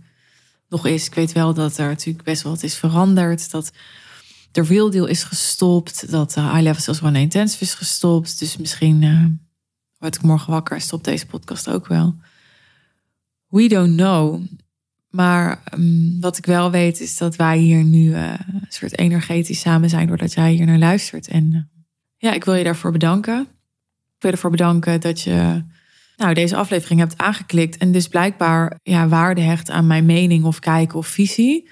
nog 0.70 0.86
is. 0.86 1.06
Ik 1.06 1.14
weet 1.14 1.32
wel 1.32 1.54
dat 1.54 1.78
er 1.78 1.88
natuurlijk 1.88 2.26
best 2.26 2.44
wel 2.44 2.52
wat 2.52 2.64
is 2.64 2.76
veranderd. 2.76 3.52
Dat 3.52 3.72
de 4.52 4.62
Real 4.62 4.90
Deal 4.90 5.06
is 5.06 5.24
gestopt. 5.24 6.12
Dat 6.12 6.34
de 6.34 6.42
High 6.42 6.62
Level 6.62 6.82
Sales 6.82 7.02
One 7.02 7.20
Intensive 7.20 7.64
is 7.64 7.74
gestopt. 7.74 8.40
Dus 8.40 8.58
misschien 8.58 9.02
uh, 9.02 9.26
word 9.98 10.16
ik 10.16 10.22
morgen 10.22 10.52
wakker 10.52 10.82
stop 10.82 11.04
deze 11.04 11.26
podcast 11.26 11.70
ook 11.70 11.88
wel. 11.88 12.16
We 13.48 13.68
don't 13.68 13.96
know. 13.96 14.42
Maar 15.10 15.64
um, 15.74 16.18
wat 16.20 16.38
ik 16.38 16.46
wel 16.46 16.72
weet 16.72 17.00
is 17.00 17.18
dat 17.18 17.36
wij 17.36 17.58
hier 17.58 17.84
nu 17.84 18.10
uh, 18.10 18.32
een 18.32 18.66
soort 18.70 18.98
energetisch 18.98 19.60
samen 19.60 19.90
zijn 19.90 20.08
doordat 20.08 20.34
jij 20.34 20.52
hier 20.52 20.66
naar 20.66 20.78
luistert. 20.78 21.28
En 21.28 21.54
uh, 21.54 21.62
ja, 22.18 22.34
ik 22.34 22.44
wil 22.44 22.54
je 22.54 22.64
daarvoor 22.64 22.92
bedanken. 22.92 23.40
Ik 23.42 24.24
wil 24.24 24.30
je 24.30 24.36
ervoor 24.36 24.52
bedanken 24.52 25.02
dat 25.02 25.22
je 25.22 25.64
nou, 26.18 26.34
deze 26.34 26.56
aflevering 26.56 27.00
hebt 27.00 27.18
aangeklikt 27.18 27.78
en 27.78 27.92
dus 27.92 28.08
blijkbaar 28.08 28.80
ja, 28.84 29.08
waarde 29.08 29.42
hecht 29.42 29.70
aan 29.70 29.88
mijn 29.88 30.06
mening 30.06 30.44
of 30.44 30.60
kijken 30.60 30.98
of 30.98 31.08
visie. 31.08 31.70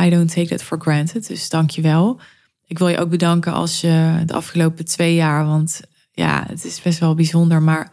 I 0.00 0.10
don't 0.10 0.32
take 0.32 0.48
that 0.48 0.62
for 0.62 0.80
granted, 0.80 1.26
dus 1.26 1.48
dank 1.48 1.70
je 1.70 1.82
wel. 1.82 2.20
Ik 2.66 2.78
wil 2.78 2.88
je 2.88 2.98
ook 2.98 3.10
bedanken 3.10 3.52
als 3.52 3.80
je 3.80 4.22
de 4.26 4.32
afgelopen 4.32 4.84
twee 4.84 5.14
jaar, 5.14 5.46
want 5.46 5.80
ja, 6.18 6.44
het 6.48 6.64
is 6.64 6.82
best 6.82 6.98
wel 6.98 7.14
bijzonder. 7.14 7.62
Maar 7.62 7.92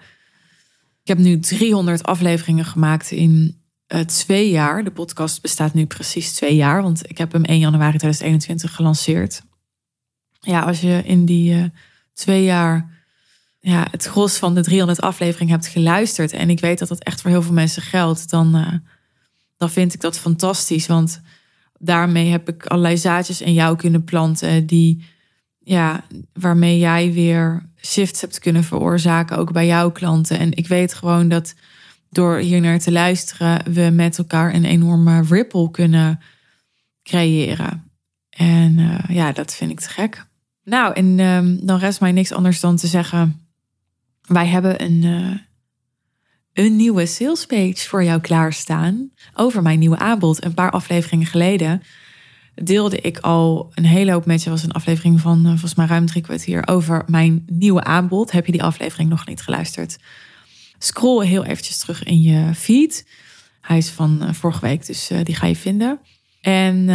ik 1.02 1.08
heb 1.08 1.18
nu 1.18 1.40
300 1.40 2.04
afleveringen 2.04 2.66
gemaakt 2.66 3.12
in 3.12 3.62
uh, 3.88 4.00
twee 4.00 4.50
jaar. 4.50 4.84
De 4.84 4.92
podcast 4.92 5.42
bestaat 5.42 5.74
nu 5.74 5.86
precies 5.86 6.34
twee 6.34 6.56
jaar, 6.56 6.82
want 6.82 7.10
ik 7.10 7.18
heb 7.18 7.32
hem 7.32 7.44
1 7.44 7.60
januari 7.60 7.98
2021 7.98 8.76
gelanceerd. 8.76 9.42
Ja, 10.40 10.62
als 10.62 10.82
je 10.82 11.02
in 11.06 11.26
die 11.26 11.54
uh, 11.54 11.66
twee 12.14 12.44
jaar 12.44 12.94
ja, 13.60 13.88
het 13.92 14.06
gros 14.06 14.38
van 14.38 14.56
de 14.56 14.62
300 14.62 15.02
afleveringen 15.02 15.54
hebt 15.54 15.68
geluisterd 15.68 16.32
en 16.32 16.50
ik 16.50 16.60
weet 16.60 16.80
dat 16.80 16.88
dat 16.88 17.04
echt 17.04 17.22
voor 17.22 17.32
heel 17.32 17.42
veel 17.42 17.54
mensen 17.54 17.82
geldt, 17.82 18.30
dan, 18.30 18.56
uh, 18.56 18.74
dan 19.58 19.70
vind 19.70 19.94
ik 19.94 20.02
dat 20.02 20.20
fantastisch. 20.20 20.88
Want 20.88 21.22
daarmee 21.80 22.30
heb 22.32 22.50
ik 22.50 22.66
allerlei 22.66 22.98
zaadjes 22.98 23.42
in 23.42 23.54
jou 23.54 23.76
kunnen 23.76 24.04
planten 24.04 24.66
die 24.66 25.14
ja, 25.66 26.04
waarmee 26.34 26.80
jij 26.80 27.14
weer 27.14 27.70
shifts 27.82 28.22
hebt 28.22 28.40
kunnen 28.40 28.64
veroorzaken, 28.64 29.38
ook 29.38 29.52
bij 29.52 29.66
jouw 29.66 29.92
klanten. 29.92 30.40
En 30.40 30.52
ik 30.52 30.68
weet 30.68 30.94
gewoon 30.94 31.28
dat 31.30 31.56
door 32.10 32.38
hier 32.38 32.62
naar 32.62 32.80
te 32.80 32.92
luisteren, 32.92 33.74
we 33.74 33.90
met 33.94 34.18
elkaar 34.18 34.54
een 34.54 34.66
enorme 34.66 35.22
ripple 35.22 35.72
kunnen 35.72 36.20
creëren. 37.04 37.92
En 38.30 38.78
uh, 38.78 39.00
ja, 39.08 39.32
dat 39.32 39.56
vind 39.56 39.72
ik 39.72 39.80
te 39.80 39.90
gek. 39.90 40.26
Nou, 40.64 40.94
en 40.94 41.20
um, 41.20 41.66
dan 41.66 41.80
rest 41.80 42.00
mij 42.00 42.12
niks 42.12 42.32
anders 42.32 42.60
dan 42.60 42.76
te 42.76 42.88
zeggen: 42.88 43.48
wij 44.22 44.48
hebben 44.48 44.84
een, 44.84 45.04
uh, 45.04 45.38
een 46.54 46.76
nieuwe 46.76 47.06
sales 47.06 47.46
page 47.46 47.88
voor 47.88 48.04
jou 48.04 48.22
klaarstaan 48.22 49.12
over 49.34 49.62
mijn 49.62 49.80
nieuwe 49.80 49.98
aanbod. 49.98 50.44
Een 50.44 50.54
paar 50.54 50.72
afleveringen 50.72 51.28
geleden 51.28 51.82
deelde 52.56 53.02
ik 53.02 53.18
al 53.18 53.72
een 53.74 53.86
hele 53.86 54.12
hoop 54.12 54.26
met 54.26 54.44
je. 54.44 54.50
was 54.50 54.64
een 54.64 54.72
aflevering 54.72 55.22
van 55.22 55.40
uh, 55.40 55.50
volgens 55.50 55.76
mij 55.76 55.86
ruim 55.86 56.06
drie 56.06 56.22
kwartier 56.22 56.68
over 56.68 57.04
mijn 57.08 57.46
nieuwe 57.52 57.84
aanbod. 57.84 58.32
Heb 58.32 58.46
je 58.46 58.52
die 58.52 58.64
aflevering 58.64 59.10
nog 59.10 59.28
niet 59.28 59.42
geluisterd? 59.42 59.98
Scroll 60.78 61.26
heel 61.26 61.46
eventjes 61.46 61.78
terug 61.78 62.04
in 62.04 62.22
je 62.22 62.54
feed. 62.54 63.08
Hij 63.62 63.78
is 63.78 63.90
van 63.90 64.20
uh, 64.22 64.34
vorige 64.34 64.60
week, 64.62 64.86
dus 64.86 65.12
uh, 65.12 65.20
die 65.24 65.36
ga 65.36 65.48
je 65.48 65.56
vinden. 65.56 66.00
En 66.42 66.86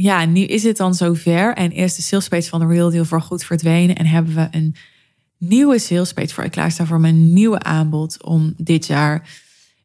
ja, 0.00 0.24
nu 0.24 0.40
is 0.40 0.62
het 0.62 0.76
dan 0.76 0.94
zover. 0.94 1.54
En 1.54 1.70
eerst 1.70 1.96
de 1.96 2.02
salespage 2.02 2.48
van 2.48 2.60
de 2.60 2.66
Real 2.66 2.90
Deal 2.90 3.04
voor 3.04 3.20
goed 3.20 3.44
verdwenen. 3.44 3.96
En 3.96 4.06
hebben 4.06 4.34
we 4.34 4.48
een 4.50 4.74
nieuwe 5.38 5.78
salespage 5.78 6.34
voor 6.34 6.44
ik 6.44 6.50
klaarstaan 6.50 6.86
voor 6.86 7.00
mijn 7.00 7.32
nieuwe 7.32 7.58
aanbod. 7.58 8.22
Om 8.22 8.54
dit 8.56 8.86
jaar 8.86 9.28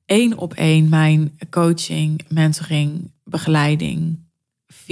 één 0.05 0.37
op 0.37 0.53
één 0.53 0.89
mijn 0.89 1.37
coaching, 1.49 2.21
mentoring, 2.27 3.11
begeleiding 3.23 4.20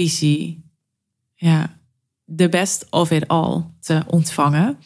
visie, 0.00 0.64
ja, 1.34 1.78
de 2.24 2.48
best 2.48 2.86
of 2.90 3.10
it 3.10 3.28
all 3.28 3.64
te 3.80 4.02
ontvangen. 4.06 4.78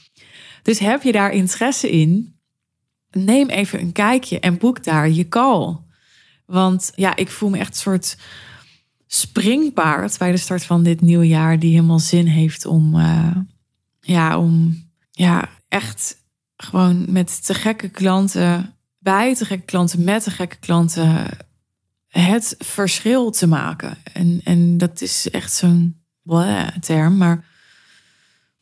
Dus 0.62 0.78
heb 0.78 1.02
je 1.02 1.12
daar 1.12 1.32
interesse 1.32 1.90
in? 1.90 2.36
Neem 3.10 3.48
even 3.48 3.80
een 3.80 3.92
kijkje 3.92 4.40
en 4.40 4.58
boek 4.58 4.84
daar 4.84 5.10
je 5.10 5.28
call. 5.28 5.76
Want 6.46 6.92
ja, 6.94 7.16
ik 7.16 7.30
voel 7.30 7.50
me 7.50 7.58
echt 7.58 7.68
een 7.68 7.74
soort 7.74 8.16
springpaard 9.06 10.18
bij 10.18 10.30
de 10.30 10.36
start 10.36 10.64
van 10.64 10.82
dit 10.82 11.00
nieuwe 11.00 11.26
jaar, 11.26 11.58
die 11.58 11.70
helemaal 11.74 11.98
zin 11.98 12.26
heeft 12.26 12.66
om, 12.66 12.94
uh, 12.96 13.36
ja, 14.00 14.38
om 14.38 14.82
ja, 15.10 15.48
echt 15.68 16.16
gewoon 16.56 17.12
met 17.12 17.44
te 17.44 17.54
gekke 17.54 17.88
klanten 17.88 18.74
bij 18.98 19.34
te 19.34 19.44
gekke 19.44 19.64
klanten, 19.64 20.04
met 20.04 20.24
de 20.24 20.30
gekke 20.30 20.56
klanten, 20.56 21.26
het 22.20 22.54
verschil 22.58 23.30
te 23.30 23.46
maken. 23.46 23.96
En, 24.12 24.40
en 24.44 24.78
dat 24.78 25.00
is 25.00 25.30
echt 25.30 25.52
zo'n 25.52 26.02
term, 26.80 27.16
maar 27.16 27.44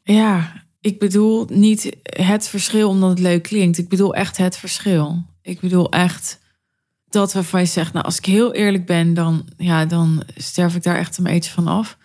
ja, 0.03 0.63
ik 0.81 0.99
bedoel 0.99 1.47
niet 1.51 1.97
het 2.03 2.49
verschil 2.49 2.89
omdat 2.89 3.11
het 3.11 3.19
leuk 3.19 3.43
klinkt. 3.43 3.79
Ik 3.79 3.89
bedoel 3.89 4.15
echt 4.15 4.37
het 4.37 4.57
verschil. 4.57 5.25
Ik 5.43 5.61
bedoel 5.61 5.91
echt 5.91 6.41
dat 7.09 7.33
waarvan 7.33 7.61
je 7.61 7.67
zegt, 7.67 7.93
nou 7.93 8.05
als 8.05 8.19
ik 8.19 8.25
heel 8.25 8.53
eerlijk 8.53 8.87
ben, 8.87 9.15
dan, 9.15 9.49
ja, 9.57 9.87
dan 9.87 10.23
sterf 10.37 10.75
ik 10.75 10.83
daar 10.83 10.99
echt 10.99 11.19
een 11.19 11.25
beetje 11.25 11.51
van 11.51 11.67
af. 11.67 11.99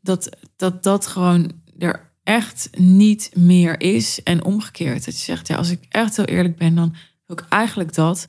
Dat, 0.00 0.28
dat 0.56 0.82
dat 0.82 1.06
gewoon 1.06 1.52
er 1.78 2.12
echt 2.22 2.68
niet 2.76 3.30
meer 3.34 3.80
is 3.80 4.22
en 4.22 4.44
omgekeerd. 4.44 5.04
Dat 5.04 5.14
je 5.14 5.24
zegt, 5.24 5.46
ja, 5.46 5.56
als 5.56 5.70
ik 5.70 5.86
echt 5.88 6.16
heel 6.16 6.24
eerlijk 6.24 6.56
ben, 6.56 6.74
dan 6.74 6.94
ook 7.26 7.46
eigenlijk 7.48 7.94
dat. 7.94 8.28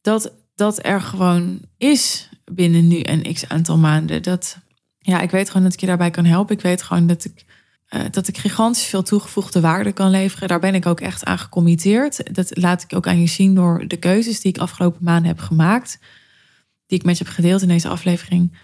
Dat 0.00 0.32
dat 0.56 0.84
er 0.84 1.00
gewoon 1.00 1.60
is 1.76 2.28
binnen 2.44 2.88
nu 2.88 3.00
en 3.00 3.32
x 3.32 3.48
aantal 3.48 3.78
maanden. 3.78 4.22
Dat, 4.22 4.58
ja, 4.98 5.20
ik 5.20 5.30
weet 5.30 5.46
gewoon 5.48 5.62
dat 5.62 5.72
ik 5.72 5.80
je 5.80 5.86
daarbij 5.86 6.10
kan 6.10 6.24
helpen. 6.24 6.56
Ik 6.56 6.62
weet 6.62 6.82
gewoon 6.82 7.06
dat 7.06 7.24
ik, 7.24 7.44
uh, 7.90 8.00
dat 8.10 8.28
ik 8.28 8.38
gigantisch 8.38 8.84
veel 8.84 9.02
toegevoegde 9.02 9.60
waarde 9.60 9.92
kan 9.92 10.10
leveren. 10.10 10.48
Daar 10.48 10.60
ben 10.60 10.74
ik 10.74 10.86
ook 10.86 11.00
echt 11.00 11.24
aan 11.24 11.38
gecommitteerd. 11.38 12.34
Dat 12.34 12.56
laat 12.56 12.82
ik 12.82 12.96
ook 12.96 13.06
aan 13.06 13.20
je 13.20 13.26
zien 13.26 13.54
door 13.54 13.84
de 13.88 13.96
keuzes 13.96 14.40
die 14.40 14.52
ik 14.52 14.60
afgelopen 14.60 15.04
maanden 15.04 15.28
heb 15.28 15.38
gemaakt. 15.38 15.98
Die 16.86 16.98
ik 16.98 17.04
met 17.04 17.18
je 17.18 17.24
heb 17.24 17.32
gedeeld 17.32 17.62
in 17.62 17.68
deze 17.68 17.88
aflevering. 17.88 18.58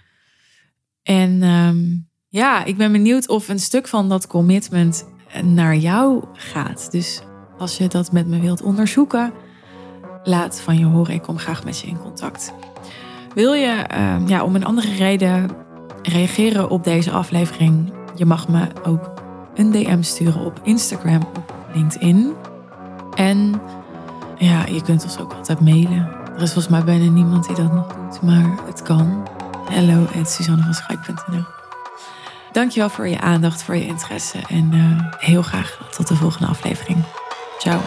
En 1.02 1.42
ehm, 1.42 1.96
ja, 2.28 2.64
ik 2.64 2.76
ben 2.76 2.92
benieuwd 2.92 3.28
of 3.28 3.48
een 3.48 3.58
stuk 3.58 3.88
van 3.88 4.08
dat 4.08 4.26
commitment 4.26 5.06
naar 5.42 5.76
jou 5.76 6.24
gaat. 6.32 6.90
Dus 6.90 7.22
als 7.58 7.76
je 7.76 7.88
dat 7.88 8.12
met 8.12 8.26
me 8.26 8.40
wilt 8.40 8.62
onderzoeken, 8.62 9.32
laat 10.24 10.60
van 10.60 10.78
je 10.78 10.84
horen. 10.84 11.14
Ik 11.14 11.22
kom 11.22 11.38
graag 11.38 11.64
met 11.64 11.78
je 11.78 11.86
in 11.86 11.98
contact. 11.98 12.52
Wil 13.34 13.52
je 13.52 13.72
ehm, 13.72 14.26
ja, 14.26 14.44
om 14.44 14.54
een 14.54 14.64
andere 14.64 14.94
reden 14.94 15.50
reageren 16.02 16.70
op 16.70 16.84
deze 16.84 17.10
aflevering? 17.10 17.92
Je 18.14 18.26
mag 18.26 18.48
me 18.48 18.66
ook 18.82 19.12
een 19.54 19.70
DM 19.70 20.02
sturen 20.02 20.44
op 20.44 20.60
Instagram, 20.62 21.22
op 21.36 21.54
LinkedIn. 21.74 22.32
En 23.14 23.60
ja, 24.38 24.66
je 24.66 24.82
kunt 24.82 25.04
ons 25.04 25.18
ook 25.18 25.32
altijd 25.32 25.60
mailen. 25.60 26.08
Er 26.34 26.42
is 26.42 26.52
volgens 26.52 26.68
mij 26.68 26.84
bijna 26.84 27.10
niemand 27.10 27.46
die 27.46 27.56
dat 27.56 27.72
nog 27.72 27.86
doet, 27.86 28.22
maar 28.22 28.58
het 28.66 28.82
kan. 28.82 29.28
Hello 29.70 30.06
at 30.20 30.30
suzannevanschaik.nl 30.30 31.44
Dankjewel 32.52 32.88
voor 32.88 33.08
je 33.08 33.20
aandacht, 33.20 33.62
voor 33.62 33.76
je 33.76 33.86
interesse 33.86 34.38
en 34.48 34.72
uh, 34.74 35.00
heel 35.18 35.42
graag 35.42 35.88
tot 35.96 36.08
de 36.08 36.14
volgende 36.14 36.46
aflevering. 36.46 36.98
Ciao. 37.58 37.80